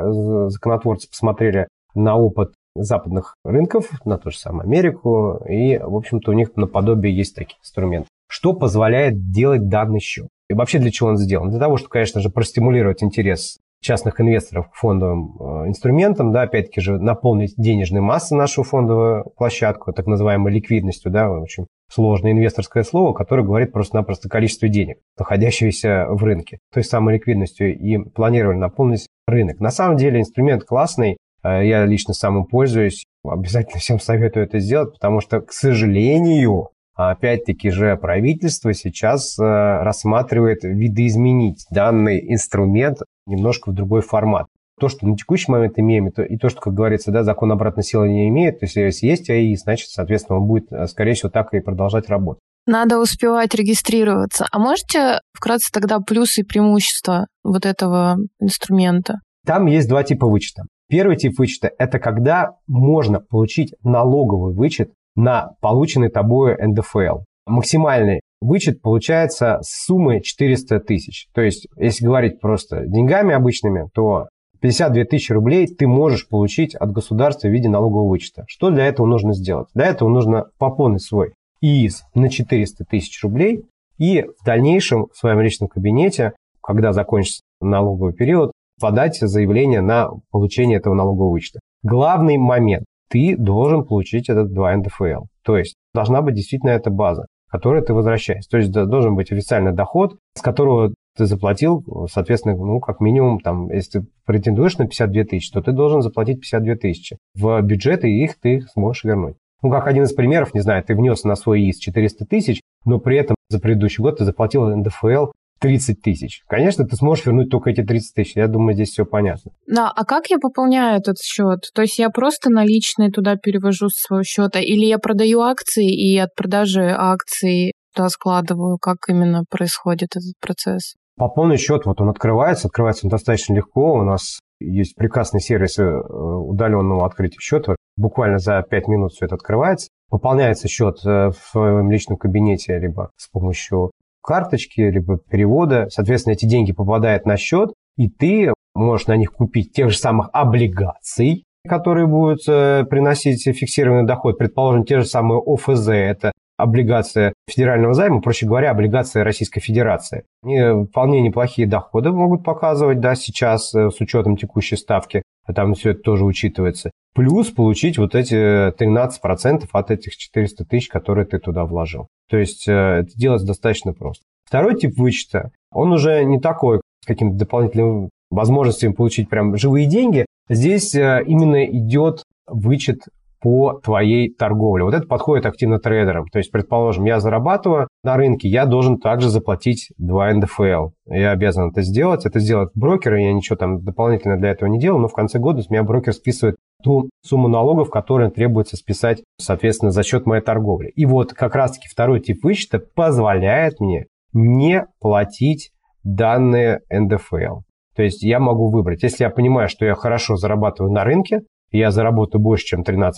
законотворцы 0.49 1.09
посмотрели 1.09 1.67
на 1.95 2.15
опыт 2.15 2.53
западных 2.83 3.35
рынков, 3.43 3.89
на 4.05 4.17
ту 4.17 4.31
же 4.31 4.37
самую 4.37 4.63
Америку, 4.63 5.41
и, 5.47 5.77
в 5.77 5.95
общем-то, 5.95 6.31
у 6.31 6.33
них 6.33 6.55
наподобие 6.55 7.15
есть 7.15 7.35
такие 7.35 7.59
инструменты. 7.59 8.07
Что 8.29 8.53
позволяет 8.53 9.31
делать 9.31 9.69
данный 9.69 9.99
счет? 9.99 10.27
И 10.49 10.53
вообще 10.53 10.79
для 10.79 10.91
чего 10.91 11.09
он 11.09 11.17
сделан? 11.17 11.49
Для 11.49 11.59
того, 11.59 11.77
чтобы, 11.77 11.91
конечно 11.91 12.21
же, 12.21 12.29
простимулировать 12.29 13.03
интерес 13.03 13.59
частных 13.81 14.19
инвесторов 14.19 14.69
к 14.69 14.75
фондовым 14.75 15.37
э, 15.39 15.67
инструментам, 15.67 16.31
да, 16.31 16.43
опять-таки 16.43 16.81
же 16.81 16.99
наполнить 16.99 17.53
денежной 17.57 18.01
массой 18.01 18.37
нашу 18.37 18.63
фондовую 18.63 19.31
площадку, 19.37 19.93
так 19.93 20.07
называемой 20.07 20.51
ликвидностью, 20.51 21.11
да, 21.11 21.29
очень 21.29 21.67
сложное 21.89 22.31
инвесторское 22.31 22.83
слово, 22.83 23.13
которое 23.13 23.43
говорит 23.43 23.71
просто-напросто 23.71 24.29
количество 24.29 24.67
денег, 24.67 24.97
находящихся 25.17 26.07
в 26.09 26.23
рынке. 26.23 26.59
Той 26.73 26.83
самой 26.83 27.15
ликвидностью 27.15 27.77
и 27.77 27.97
планировали 27.97 28.57
наполнить 28.57 29.07
рынок. 29.27 29.59
На 29.59 29.69
самом 29.69 29.97
деле 29.97 30.19
инструмент 30.19 30.63
классный, 30.63 31.17
я 31.47 31.85
лично 31.85 32.13
сам 32.13 32.37
им 32.37 32.45
пользуюсь, 32.45 33.05
обязательно 33.23 33.79
всем 33.79 33.99
советую 33.99 34.45
это 34.45 34.59
сделать, 34.59 34.93
потому 34.93 35.21
что, 35.21 35.41
к 35.41 35.51
сожалению, 35.51 36.69
опять-таки 36.95 37.69
же 37.69 37.95
правительство 37.95 38.73
сейчас 38.73 39.37
э, 39.37 39.43
рассматривает 39.43 40.63
видоизменить 40.63 41.65
данный 41.69 42.33
инструмент 42.33 42.99
немножко 43.25 43.69
в 43.69 43.73
другой 43.73 44.01
формат. 44.01 44.47
То, 44.79 44.89
что 44.89 45.07
на 45.07 45.15
текущий 45.15 45.51
момент 45.51 45.79
имеем, 45.79 46.09
и 46.09 46.37
то, 46.37 46.49
что, 46.49 46.59
как 46.61 46.73
говорится, 46.73 47.11
да, 47.11 47.23
закон 47.23 47.51
обратной 47.51 47.83
силы 47.83 48.09
не 48.09 48.27
имеет, 48.29 48.59
то 48.59 48.65
есть 48.65 48.75
если 48.75 49.07
есть 49.07 49.29
АИ, 49.29 49.55
значит, 49.55 49.89
соответственно, 49.89 50.39
он 50.39 50.47
будет, 50.47 50.71
э, 50.71 50.87
скорее 50.87 51.13
всего, 51.13 51.29
так 51.29 51.53
и 51.53 51.59
продолжать 51.59 52.09
работать. 52.09 52.41
Надо 52.65 52.99
успевать 52.99 53.55
регистрироваться. 53.55 54.45
А 54.51 54.59
можете 54.59 55.21
вкратце 55.33 55.71
тогда 55.71 55.99
плюсы 55.99 56.41
и 56.41 56.43
преимущества 56.43 57.27
вот 57.43 57.65
этого 57.65 58.17
инструмента? 58.41 59.19
Там 59.45 59.67
есть 59.67 59.87
два 59.87 60.03
типа 60.03 60.27
вычета. 60.27 60.63
Первый 60.89 61.17
тип 61.17 61.37
вычета– 61.37 61.71
это 61.77 61.99
когда 61.99 62.55
можно 62.65 63.19
получить 63.19 63.73
налоговый 63.83 64.53
вычет 64.53 64.93
на 65.15 65.51
полученный 65.59 66.09
тобой 66.09 66.55
НДФЛ. 66.57 67.23
Максимальный 67.45 68.21
вычет 68.39 68.81
получается 68.81 69.59
с 69.61 69.85
суммы 69.85 70.21
400 70.21 70.79
тысяч. 70.79 71.27
То 71.33 71.41
есть, 71.41 71.67
если 71.75 72.05
говорить 72.05 72.39
просто 72.39 72.85
деньгами 72.85 73.33
обычными, 73.33 73.89
то 73.93 74.27
52 74.61 75.03
тысячи 75.05 75.33
рублей 75.33 75.67
ты 75.67 75.87
можешь 75.87 76.27
получить 76.27 76.73
от 76.73 76.91
государства 76.91 77.47
в 77.47 77.51
виде 77.51 77.67
налогового 77.67 78.09
вычета. 78.09 78.45
Что 78.47 78.69
для 78.69 78.85
этого 78.85 79.07
нужно 79.07 79.33
сделать? 79.33 79.67
Для 79.73 79.87
этого 79.87 80.07
нужно 80.09 80.45
пополнить 80.57 81.03
свой 81.03 81.33
ИИС 81.61 82.03
на 82.13 82.29
400 82.29 82.85
тысяч 82.85 83.21
рублей 83.23 83.65
и 83.97 84.23
в 84.39 84.45
дальнейшем 84.45 85.07
в 85.13 85.17
своем 85.17 85.41
личном 85.41 85.67
кабинете, 85.67 86.33
когда 86.61 86.93
закончится 86.93 87.41
налоговый 87.59 88.13
период, 88.13 88.51
подать 88.79 89.17
заявление 89.19 89.81
на 89.81 90.09
получение 90.31 90.77
этого 90.77 90.93
налогового 90.93 91.31
вычета. 91.31 91.59
Главный 91.83 92.37
момент. 92.37 92.85
Ты 93.09 93.35
должен 93.37 93.85
получить 93.85 94.29
этот 94.29 94.51
2 94.51 94.77
НДФЛ. 94.77 95.25
То 95.43 95.57
есть 95.57 95.75
должна 95.93 96.21
быть 96.21 96.35
действительно 96.35 96.71
эта 96.71 96.89
база, 96.89 97.25
которую 97.49 97.83
ты 97.83 97.93
возвращаешь. 97.93 98.45
То 98.47 98.57
есть 98.57 98.71
должен 98.71 99.15
быть 99.15 99.31
официальный 99.31 99.73
доход, 99.73 100.17
с 100.35 100.41
которого 100.41 100.93
ты 101.15 101.25
заплатил, 101.25 101.83
соответственно, 102.11 102.55
ну, 102.55 102.79
как 102.79 102.99
минимум, 102.99 103.39
там, 103.39 103.71
если 103.71 103.99
ты 103.99 104.07
претендуешь 104.25 104.77
на 104.77 104.85
52 104.85 105.23
тысячи, 105.23 105.51
то 105.51 105.61
ты 105.61 105.71
должен 105.71 106.01
заплатить 106.01 106.41
52 106.41 106.75
тысячи. 106.75 107.17
В 107.33 107.59
бюджет 107.61 108.03
и 108.03 108.23
их 108.23 108.39
ты 108.39 108.61
сможешь 108.73 109.03
вернуть. 109.03 109.35
Ну, 109.63 109.71
как 109.71 109.87
один 109.87 110.03
из 110.03 110.13
примеров, 110.13 110.53
не 110.53 110.59
знаю, 110.59 110.83
ты 110.83 110.93
внес 110.93 111.23
на 111.23 111.35
свой 111.35 111.61
ИИС 111.61 111.79
400 111.79 112.25
тысяч, 112.25 112.61
но 112.85 112.99
при 112.99 113.17
этом 113.17 113.35
за 113.49 113.59
предыдущий 113.59 114.03
год 114.03 114.17
ты 114.17 114.25
заплатил 114.25 114.67
НДФЛ 114.67 115.31
30 115.59 116.01
тысяч. 116.01 116.43
Конечно, 116.47 116.85
ты 116.85 116.95
сможешь 116.95 117.25
вернуть 117.25 117.49
только 117.49 117.71
эти 117.71 117.83
30 117.83 118.15
тысяч. 118.15 118.35
Я 118.35 118.47
думаю, 118.47 118.73
здесь 118.73 118.89
все 118.89 119.05
понятно. 119.05 119.51
Да, 119.67 119.91
а 119.95 120.05
как 120.05 120.29
я 120.29 120.37
пополняю 120.37 120.99
этот 120.99 121.17
счет? 121.19 121.69
То 121.73 121.81
есть 121.81 121.99
я 121.99 122.09
просто 122.09 122.49
наличные 122.49 123.09
туда 123.11 123.35
перевожу 123.35 123.89
с 123.89 124.01
своего 124.01 124.23
счета, 124.23 124.59
или 124.59 124.85
я 124.85 124.97
продаю 124.97 125.41
акции 125.41 125.87
и 125.87 126.17
от 126.17 126.33
продажи 126.35 126.93
акций 126.95 127.73
туда 127.95 128.09
складываю? 128.09 128.77
Как 128.77 128.97
именно 129.09 129.43
происходит 129.49 130.15
этот 130.15 130.33
процесс? 130.39 130.95
Пополнить 131.17 131.59
счет, 131.59 131.85
вот 131.85 131.99
он 131.99 132.09
открывается, 132.09 132.67
открывается 132.67 133.07
он 133.07 133.09
достаточно 133.09 133.55
легко. 133.55 133.93
У 133.93 134.03
нас 134.03 134.39
есть 134.59 134.95
прекрасный 134.95 135.39
сервис 135.39 135.79
э, 135.79 135.83
удаленного 135.83 137.05
открытия 137.05 137.39
счета. 137.39 137.75
Буквально 137.95 138.37
за 138.37 138.61
5 138.61 138.87
минут 138.87 139.11
все 139.13 139.25
это 139.25 139.35
открывается. 139.35 139.89
Пополняется 140.09 140.67
счет 140.67 140.97
э, 141.05 141.29
в 141.29 141.37
своем 141.51 141.89
личном 141.89 142.17
кабинете, 142.17 142.77
либо 142.77 143.09
с 143.17 143.29
помощью 143.29 143.91
карточки, 144.27 144.81
либо 144.81 145.17
перевода. 145.17 145.87
Соответственно, 145.89 146.33
эти 146.33 146.45
деньги 146.45 146.73
попадают 146.73 147.25
на 147.25 147.37
счет, 147.37 147.71
и 147.95 148.09
ты 148.09 148.53
можешь 148.75 149.07
на 149.07 149.15
них 149.15 149.31
купить 149.31 149.71
тех 149.71 149.89
же 149.89 149.97
самых 149.97 150.29
облигаций, 150.33 151.45
которые 151.67 152.07
будут 152.07 152.41
э, 152.47 152.83
приносить 152.89 153.43
фиксированный 153.43 154.05
доход. 154.05 154.37
Предположим, 154.37 154.83
те 154.83 154.99
же 154.99 155.05
самые 155.05 155.41
ОФЗ, 155.43 155.87
это 155.87 156.31
облигация 156.57 157.33
федерального 157.47 157.93
займа, 157.93 158.21
проще 158.21 158.47
говоря, 158.47 158.71
облигация 158.71 159.23
Российской 159.23 159.61
Федерации. 159.61 160.23
Они 160.43 160.85
вполне 160.85 161.21
неплохие 161.21 161.67
доходы 161.67 162.11
могут 162.11 162.43
показывать 162.43 162.99
да, 162.99 163.15
сейчас 163.15 163.73
э, 163.73 163.89
с 163.89 164.01
учетом 164.01 164.35
текущей 164.35 164.75
ставки, 164.75 165.21
а 165.45 165.53
там 165.53 165.75
все 165.75 165.91
это 165.91 166.01
тоже 166.01 166.25
учитывается. 166.25 166.91
Плюс 167.13 167.51
получить 167.51 167.97
вот 167.97 168.15
эти 168.15 168.35
13% 168.71 169.65
от 169.71 169.91
этих 169.91 170.17
400 170.17 170.65
тысяч, 170.65 170.89
которые 170.89 171.25
ты 171.25 171.39
туда 171.39 171.65
вложил. 171.65 172.07
То 172.29 172.37
есть 172.37 172.67
э, 172.67 172.71
это 172.71 173.11
делать 173.15 173.45
достаточно 173.45 173.93
просто. 173.93 174.23
Второй 174.45 174.75
тип 174.75 174.97
вычета, 174.97 175.51
он 175.71 175.91
уже 175.91 176.23
не 176.23 176.39
такой, 176.39 176.81
с 177.03 177.07
какими-то 177.07 177.37
дополнительными 177.37 178.09
возможностями 178.29 178.93
получить 178.93 179.29
прям 179.29 179.57
живые 179.57 179.85
деньги. 179.85 180.25
Здесь 180.49 180.95
э, 180.95 181.23
именно 181.25 181.65
идет 181.65 182.23
вычет 182.47 183.01
по 183.39 183.79
твоей 183.83 184.33
торговле. 184.33 184.83
Вот 184.83 184.93
это 184.93 185.07
подходит 185.07 185.45
активно 185.45 185.79
трейдерам. 185.79 186.27
То 186.27 186.39
есть, 186.39 186.51
предположим, 186.51 187.05
я 187.05 187.19
зарабатываю 187.19 187.87
на 188.03 188.15
рынке, 188.15 188.47
я 188.47 188.65
должен 188.65 188.99
также 188.99 189.29
заплатить 189.29 189.89
2 189.97 190.33
НДФЛ. 190.33 190.89
Я 191.05 191.31
обязан 191.31 191.69
это 191.69 191.81
сделать. 191.81 192.25
Это 192.25 192.39
сделает 192.39 192.69
брокер, 192.73 193.15
и 193.15 193.23
я 193.23 193.33
ничего 193.33 193.55
там 193.55 193.83
дополнительно 193.83 194.37
для 194.37 194.51
этого 194.51 194.69
не 194.69 194.79
делал, 194.79 194.99
но 194.99 195.07
в 195.07 195.13
конце 195.13 195.39
года 195.39 195.61
с 195.61 195.69
меня 195.69 195.83
брокер 195.83 196.13
списывает 196.13 196.55
ту 196.83 197.09
сумму 197.23 197.47
налогов, 197.47 197.89
которую 197.89 198.31
требуется 198.31 198.77
списать, 198.77 199.23
соответственно, 199.39 199.91
за 199.91 200.03
счет 200.03 200.25
моей 200.25 200.41
торговли. 200.41 200.91
И 200.95 201.05
вот 201.05 201.33
как 201.33 201.55
раз-таки 201.55 201.87
второй 201.89 202.19
тип 202.19 202.43
вычета 202.43 202.79
позволяет 202.79 203.79
мне 203.79 204.05
не 204.33 204.85
платить 204.99 205.71
данные 206.03 206.81
НДФЛ. 206.89 207.61
То 207.95 208.03
есть 208.03 208.21
я 208.21 208.39
могу 208.39 208.69
выбрать, 208.69 209.01
если 209.01 209.23
я 209.23 209.31
понимаю, 209.31 209.69
что 209.69 209.85
я 209.85 209.95
хорошо 209.95 210.35
зарабатываю 210.35 210.93
на 210.93 211.03
рынке, 211.03 211.41
я 211.71 211.91
заработаю 211.91 212.41
больше, 212.41 212.65
чем 212.65 212.83
13%, 212.83 213.11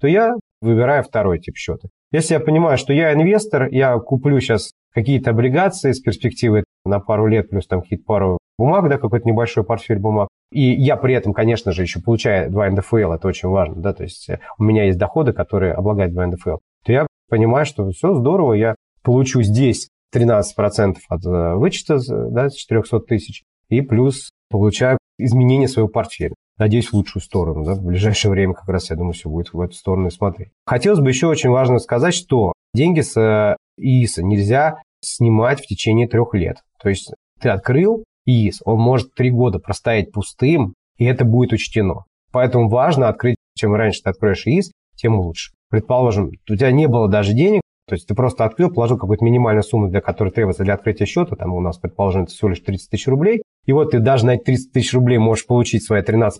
то 0.00 0.06
я 0.06 0.34
выбираю 0.60 1.02
второй 1.02 1.38
тип 1.38 1.56
счета. 1.56 1.88
Если 2.12 2.34
я 2.34 2.40
понимаю, 2.40 2.78
что 2.78 2.92
я 2.92 3.12
инвестор, 3.12 3.68
я 3.70 3.98
куплю 3.98 4.40
сейчас 4.40 4.72
какие-то 4.92 5.30
облигации 5.30 5.92
с 5.92 6.00
перспективой 6.00 6.64
на 6.84 7.00
пару 7.00 7.26
лет, 7.26 7.50
плюс 7.50 7.66
там 7.66 7.82
какие-то 7.82 8.04
пару 8.04 8.38
бумаг, 8.58 8.88
да, 8.88 8.98
какой-то 8.98 9.28
небольшой 9.28 9.64
портфель 9.64 9.98
бумаг, 9.98 10.28
и 10.50 10.62
я 10.62 10.96
при 10.96 11.14
этом, 11.14 11.34
конечно 11.34 11.72
же, 11.72 11.82
еще 11.82 12.00
получаю 12.00 12.50
2 12.50 12.70
НДФЛ, 12.70 13.12
это 13.12 13.28
очень 13.28 13.48
важно, 13.48 13.82
да, 13.82 13.92
то 13.92 14.04
есть 14.04 14.30
э, 14.30 14.40
у 14.58 14.62
меня 14.62 14.84
есть 14.84 14.98
доходы, 14.98 15.32
которые 15.32 15.74
облагают 15.74 16.14
2 16.14 16.26
НДФЛ, 16.28 16.56
то 16.84 16.92
я 16.92 17.06
понимаю, 17.28 17.66
что 17.66 17.90
все 17.90 18.14
здорово, 18.14 18.54
я 18.54 18.74
получу 19.02 19.42
здесь 19.42 19.88
13% 20.14 20.96
от 21.08 21.26
э, 21.26 21.54
вычета 21.56 21.98
да, 22.30 22.48
с 22.48 22.54
400 22.54 23.00
тысяч, 23.00 23.42
и 23.68 23.82
плюс 23.82 24.30
получаю 24.48 24.96
изменение 25.18 25.68
своего 25.68 25.88
портфеля 25.88 26.34
надеюсь, 26.58 26.88
в 26.88 26.94
лучшую 26.94 27.22
сторону. 27.22 27.64
Да? 27.64 27.74
В 27.74 27.82
ближайшее 27.82 28.30
время 28.30 28.54
как 28.54 28.68
раз, 28.68 28.90
я 28.90 28.96
думаю, 28.96 29.12
все 29.12 29.28
будет 29.28 29.52
в 29.52 29.60
эту 29.60 29.74
сторону 29.74 30.10
смотреть. 30.10 30.50
Хотелось 30.64 31.00
бы 31.00 31.08
еще 31.08 31.26
очень 31.26 31.50
важно 31.50 31.78
сказать, 31.78 32.14
что 32.14 32.52
деньги 32.74 33.00
с 33.00 33.16
э, 33.16 33.56
ИИСа 33.78 34.22
нельзя 34.22 34.76
снимать 35.00 35.60
в 35.60 35.66
течение 35.66 36.08
трех 36.08 36.34
лет. 36.34 36.58
То 36.80 36.88
есть 36.88 37.12
ты 37.40 37.48
открыл 37.48 38.04
ИИС, 38.26 38.62
он 38.64 38.80
может 38.80 39.14
три 39.14 39.30
года 39.30 39.58
простоять 39.58 40.12
пустым, 40.12 40.74
и 40.96 41.04
это 41.04 41.24
будет 41.24 41.52
учтено. 41.52 42.04
Поэтому 42.32 42.68
важно 42.68 43.08
открыть, 43.08 43.36
чем 43.56 43.74
раньше 43.74 44.02
ты 44.02 44.10
откроешь 44.10 44.46
ИИС, 44.46 44.72
тем 44.96 45.18
лучше. 45.18 45.52
Предположим, 45.70 46.30
у 46.48 46.56
тебя 46.56 46.70
не 46.70 46.88
было 46.88 47.08
даже 47.08 47.32
денег, 47.32 47.62
то 47.88 47.94
есть 47.94 48.08
ты 48.08 48.14
просто 48.14 48.44
открыл, 48.44 48.70
положил 48.70 48.98
какую-то 48.98 49.24
минимальную 49.24 49.62
сумму, 49.62 49.88
для 49.88 50.00
которой 50.00 50.30
требуется 50.30 50.64
для 50.64 50.74
открытия 50.74 51.06
счета, 51.06 51.36
там 51.36 51.52
у 51.52 51.60
нас, 51.60 51.78
предположим, 51.78 52.24
это 52.24 52.32
всего 52.32 52.48
лишь 52.48 52.60
30 52.60 52.90
тысяч 52.90 53.06
рублей, 53.06 53.42
и 53.66 53.72
вот 53.72 53.90
ты 53.90 53.98
даже 53.98 54.24
на 54.26 54.34
эти 54.34 54.44
30 54.44 54.72
тысяч 54.72 54.94
рублей 54.94 55.18
можешь 55.18 55.46
получить 55.46 55.84
свои 55.84 56.02
13% 56.02 56.30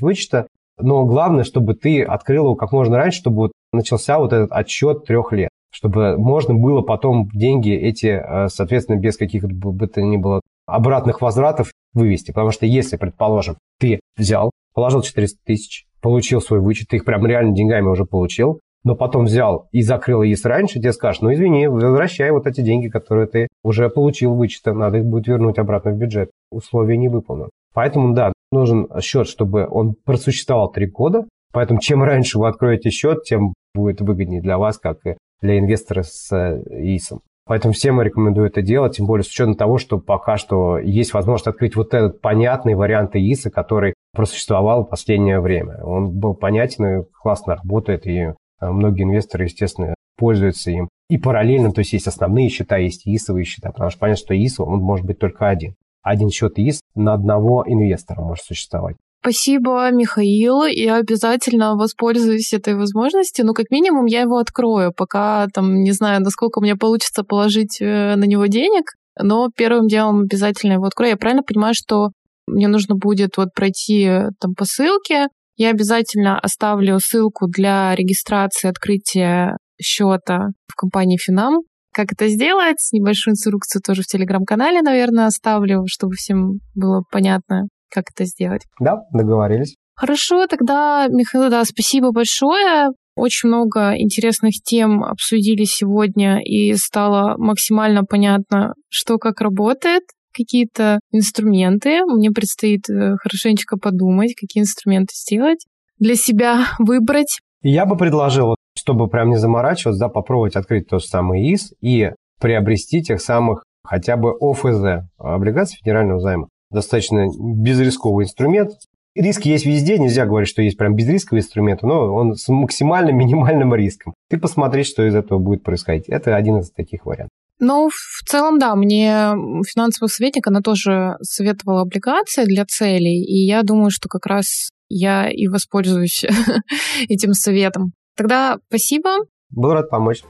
вычета, 0.00 0.46
но 0.78 1.04
главное, 1.04 1.44
чтобы 1.44 1.74
ты 1.74 2.02
открыл 2.02 2.44
его 2.44 2.54
как 2.56 2.72
можно 2.72 2.96
раньше, 2.96 3.20
чтобы 3.20 3.36
вот 3.36 3.52
начался 3.72 4.18
вот 4.18 4.32
этот 4.32 4.52
отсчет 4.52 5.04
трех 5.06 5.32
лет, 5.32 5.50
чтобы 5.70 6.16
можно 6.18 6.54
было 6.54 6.82
потом 6.82 7.28
деньги 7.32 7.72
эти, 7.72 8.06
э, 8.06 8.48
соответственно, 8.48 8.96
без 8.96 9.16
каких 9.16 9.44
бы 9.44 9.86
то 9.86 10.02
ни 10.02 10.16
было 10.16 10.40
обратных 10.66 11.20
возвратов 11.20 11.72
вывести. 11.92 12.32
Потому 12.32 12.50
что 12.50 12.66
если, 12.66 12.96
предположим, 12.96 13.56
ты 13.78 14.00
взял, 14.16 14.50
положил 14.74 15.02
400 15.02 15.38
тысяч, 15.44 15.86
получил 16.00 16.40
свой 16.40 16.60
вычет, 16.60 16.88
ты 16.88 16.96
их 16.96 17.04
прям 17.04 17.24
реально 17.26 17.54
деньгами 17.54 17.86
уже 17.86 18.04
получил, 18.04 18.60
но 18.84 18.96
потом 18.96 19.24
взял 19.24 19.68
и 19.72 19.82
закрыл 19.82 20.22
ИИС 20.22 20.44
раньше, 20.44 20.80
тебе 20.80 20.92
скажут, 20.92 21.22
ну 21.22 21.32
извини, 21.32 21.68
возвращай 21.68 22.30
вот 22.30 22.46
эти 22.46 22.60
деньги, 22.60 22.88
которые 22.88 23.26
ты 23.26 23.48
уже 23.62 23.88
получил 23.88 24.34
вычетом, 24.34 24.78
надо 24.78 24.98
их 24.98 25.04
будет 25.04 25.28
вернуть 25.28 25.58
обратно 25.58 25.92
в 25.92 25.96
бюджет. 25.96 26.30
Условия 26.50 26.96
не 26.96 27.08
выполнены. 27.08 27.50
Поэтому, 27.74 28.14
да, 28.14 28.32
нужен 28.50 28.88
счет, 29.00 29.28
чтобы 29.28 29.66
он 29.68 29.94
просуществовал 30.04 30.70
три 30.70 30.86
года. 30.86 31.24
Поэтому 31.52 31.80
чем 31.80 32.02
раньше 32.02 32.38
вы 32.38 32.48
откроете 32.48 32.90
счет, 32.90 33.24
тем 33.24 33.54
будет 33.74 34.00
выгоднее 34.00 34.40
для 34.40 34.58
вас, 34.58 34.78
как 34.78 35.06
и 35.06 35.16
для 35.40 35.58
инвестора 35.58 36.02
с 36.02 36.30
э, 36.34 36.62
ИИСом. 36.70 37.20
Поэтому 37.44 37.74
всем 37.74 38.00
рекомендую 38.00 38.46
это 38.46 38.62
делать, 38.62 38.96
тем 38.96 39.06
более 39.06 39.24
с 39.24 39.28
учетом 39.28 39.56
того, 39.56 39.78
что 39.78 39.98
пока 39.98 40.36
что 40.36 40.78
есть 40.78 41.12
возможность 41.12 41.48
открыть 41.48 41.74
вот 41.74 41.92
этот 41.92 42.20
понятный 42.20 42.74
вариант 42.74 43.16
ИИСа, 43.16 43.50
который 43.50 43.94
просуществовал 44.14 44.84
в 44.84 44.88
последнее 44.88 45.40
время. 45.40 45.82
Он 45.82 46.10
был 46.10 46.34
понятен 46.34 46.86
и 47.00 47.04
классно 47.12 47.56
работает, 47.56 48.06
и 48.06 48.32
многие 48.70 49.04
инвесторы, 49.04 49.44
естественно, 49.44 49.94
пользуются 50.16 50.70
им. 50.70 50.88
И 51.08 51.18
параллельно, 51.18 51.72
то 51.72 51.80
есть 51.80 51.92
есть 51.92 52.06
основные 52.06 52.48
счета, 52.48 52.76
есть 52.76 53.06
ИИСовые 53.06 53.44
счета, 53.44 53.70
потому 53.70 53.90
что 53.90 53.98
понятно, 53.98 54.24
что 54.24 54.36
ИИС, 54.36 54.60
он 54.60 54.80
может 54.80 55.06
быть 55.06 55.18
только 55.18 55.48
один. 55.48 55.74
Один 56.02 56.30
счет 56.30 56.58
ИИС 56.58 56.80
на 56.94 57.14
одного 57.14 57.64
инвестора 57.66 58.22
может 58.22 58.44
существовать. 58.44 58.96
Спасибо, 59.20 59.88
Михаил. 59.92 60.64
Я 60.64 60.96
обязательно 60.96 61.76
воспользуюсь 61.76 62.52
этой 62.52 62.74
возможностью. 62.74 63.46
Ну, 63.46 63.54
как 63.54 63.70
минимум, 63.70 64.06
я 64.06 64.22
его 64.22 64.38
открою, 64.38 64.92
пока 64.92 65.46
там 65.54 65.82
не 65.82 65.92
знаю, 65.92 66.22
насколько 66.22 66.60
мне 66.60 66.74
получится 66.74 67.22
положить 67.22 67.80
э, 67.80 68.16
на 68.16 68.24
него 68.24 68.46
денег. 68.46 68.94
Но 69.20 69.48
первым 69.54 69.86
делом 69.86 70.22
обязательно 70.22 70.72
его 70.72 70.86
открою. 70.86 71.12
Я 71.12 71.16
правильно 71.16 71.44
понимаю, 71.44 71.74
что 71.74 72.10
мне 72.48 72.66
нужно 72.66 72.96
будет 72.96 73.36
вот 73.36 73.54
пройти 73.54 74.02
э, 74.02 74.30
там 74.40 74.54
по 74.54 74.64
ссылке, 74.64 75.28
я 75.56 75.70
обязательно 75.70 76.38
оставлю 76.38 76.98
ссылку 76.98 77.46
для 77.46 77.94
регистрации 77.94 78.68
открытия 78.68 79.56
счета 79.80 80.48
в 80.68 80.74
компании 80.74 81.18
Финам. 81.18 81.60
как 81.94 82.12
это 82.12 82.28
сделать. 82.28 82.78
Небольшую 82.92 83.32
инструкцию 83.32 83.82
тоже 83.82 84.02
в 84.02 84.06
Телеграм-канале, 84.06 84.80
наверное, 84.80 85.26
оставлю, 85.26 85.84
чтобы 85.86 86.14
всем 86.14 86.60
было 86.74 87.02
понятно, 87.10 87.64
как 87.90 88.04
это 88.14 88.24
сделать. 88.24 88.62
Да, 88.80 89.02
договорились. 89.12 89.76
Хорошо, 89.94 90.46
тогда, 90.46 91.06
Михаил, 91.08 91.50
да, 91.50 91.64
спасибо 91.64 92.12
большое. 92.12 92.88
Очень 93.14 93.50
много 93.50 93.92
интересных 93.98 94.54
тем 94.64 95.04
обсудили 95.04 95.64
сегодня, 95.64 96.40
и 96.42 96.74
стало 96.76 97.36
максимально 97.36 98.04
понятно, 98.04 98.72
что 98.88 99.18
как 99.18 99.42
работает, 99.42 100.04
какие-то 100.32 101.00
инструменты. 101.10 102.04
Мне 102.04 102.30
предстоит 102.30 102.88
э, 102.88 103.16
хорошенечко 103.20 103.76
подумать, 103.78 104.34
какие 104.34 104.62
инструменты 104.62 105.14
сделать, 105.14 105.64
для 105.98 106.14
себя 106.16 106.66
выбрать. 106.78 107.40
Я 107.62 107.86
бы 107.86 107.96
предложил, 107.96 108.56
чтобы 108.76 109.08
прям 109.08 109.30
не 109.30 109.36
заморачиваться, 109.36 110.00
да, 110.00 110.08
попробовать 110.08 110.56
открыть 110.56 110.88
тот 110.88 111.04
самый 111.04 111.52
ИС 111.52 111.72
и 111.80 112.10
приобрести 112.40 113.02
тех 113.02 113.20
самых 113.20 113.64
хотя 113.84 114.16
бы 114.16 114.32
ОФЗ, 114.40 115.06
облигации 115.18 115.76
федерального 115.76 116.20
займа. 116.20 116.48
Достаточно 116.70 117.26
безрисковый 117.38 118.24
инструмент, 118.24 118.72
Риски 119.14 119.48
есть 119.48 119.66
везде, 119.66 119.98
нельзя 119.98 120.24
говорить, 120.24 120.48
что 120.48 120.62
есть 120.62 120.78
прям 120.78 120.94
безрисковый 120.94 121.40
инструмент, 121.40 121.82
но 121.82 122.14
он 122.14 122.34
с 122.34 122.48
максимально 122.48 123.10
минимальным 123.12 123.74
риском. 123.74 124.14
Ты 124.30 124.38
посмотри, 124.38 124.84
что 124.84 125.06
из 125.06 125.14
этого 125.14 125.38
будет 125.38 125.62
происходить. 125.62 126.08
Это 126.08 126.34
один 126.34 126.58
из 126.58 126.70
таких 126.70 127.04
вариантов. 127.04 127.30
Ну, 127.58 127.88
в 127.90 128.28
целом, 128.28 128.58
да, 128.58 128.74
мне 128.74 129.34
финансовый 129.66 130.08
советник, 130.08 130.46
она 130.46 130.60
тоже 130.60 131.16
советовала 131.22 131.82
облигации 131.82 132.44
для 132.44 132.64
целей, 132.64 133.24
и 133.24 133.46
я 133.46 133.62
думаю, 133.62 133.90
что 133.90 134.08
как 134.08 134.26
раз 134.26 134.70
я 134.88 135.30
и 135.30 135.46
воспользуюсь 135.46 136.24
этим 137.08 137.32
советом. 137.34 137.92
Тогда 138.16 138.58
спасибо. 138.68 139.18
Был 139.50 139.72
рад 139.72 139.88
помочь. 139.90 140.22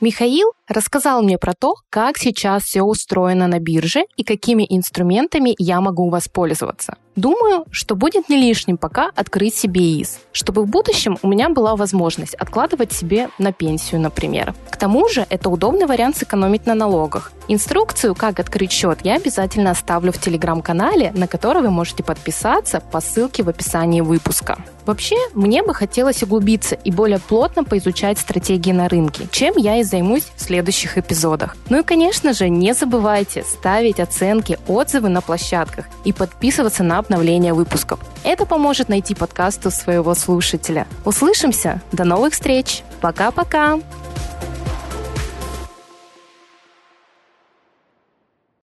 Михаил 0.00 0.52
рассказал 0.68 1.22
мне 1.22 1.38
про 1.38 1.54
то, 1.54 1.74
как 1.90 2.18
сейчас 2.18 2.64
все 2.64 2.82
устроено 2.82 3.46
на 3.46 3.58
бирже 3.58 4.04
и 4.16 4.24
какими 4.24 4.66
инструментами 4.68 5.54
я 5.58 5.80
могу 5.80 6.08
воспользоваться. 6.10 6.96
Думаю, 7.18 7.64
что 7.72 7.96
будет 7.96 8.28
не 8.28 8.36
лишним 8.36 8.78
пока 8.78 9.10
открыть 9.16 9.56
себе 9.56 9.80
ИИС, 9.80 10.20
чтобы 10.30 10.62
в 10.62 10.68
будущем 10.68 11.18
у 11.22 11.26
меня 11.26 11.48
была 11.48 11.74
возможность 11.74 12.34
откладывать 12.34 12.92
себе 12.92 13.28
на 13.38 13.52
пенсию, 13.52 14.00
например. 14.00 14.54
К 14.70 14.76
тому 14.76 15.08
же 15.08 15.26
это 15.28 15.50
удобный 15.50 15.86
вариант 15.86 16.16
сэкономить 16.16 16.66
на 16.66 16.76
налогах. 16.76 17.32
Инструкцию, 17.48 18.14
как 18.14 18.38
открыть 18.38 18.70
счет, 18.70 19.00
я 19.02 19.16
обязательно 19.16 19.72
оставлю 19.72 20.12
в 20.12 20.20
телеграм-канале, 20.20 21.10
на 21.12 21.26
который 21.26 21.62
вы 21.62 21.70
можете 21.70 22.04
подписаться 22.04 22.80
по 22.80 23.00
ссылке 23.00 23.42
в 23.42 23.48
описании 23.48 24.00
выпуска. 24.00 24.58
Вообще, 24.86 25.16
мне 25.34 25.62
бы 25.64 25.74
хотелось 25.74 26.22
углубиться 26.22 26.76
и 26.76 26.92
более 26.92 27.18
плотно 27.18 27.64
поизучать 27.64 28.18
стратегии 28.18 28.72
на 28.72 28.88
рынке, 28.88 29.26
чем 29.32 29.54
я 29.56 29.78
и 29.78 29.82
займусь 29.82 30.28
в 30.36 30.40
следующих 30.58 30.98
эпизодах. 30.98 31.56
Ну 31.68 31.80
и, 31.80 31.82
конечно 31.84 32.32
же, 32.32 32.48
не 32.48 32.74
забывайте 32.74 33.44
ставить 33.44 34.00
оценки, 34.00 34.58
отзывы 34.66 35.08
на 35.08 35.20
площадках 35.20 35.86
и 36.04 36.12
подписываться 36.12 36.82
на 36.82 36.98
обновления 36.98 37.54
выпусков. 37.54 38.00
Это 38.24 38.44
поможет 38.44 38.88
найти 38.88 39.14
подкасту 39.14 39.70
своего 39.70 40.14
слушателя. 40.14 40.86
Услышимся! 41.04 41.80
До 41.92 42.04
новых 42.04 42.32
встреч! 42.32 42.82
Пока-пока! 43.00 43.78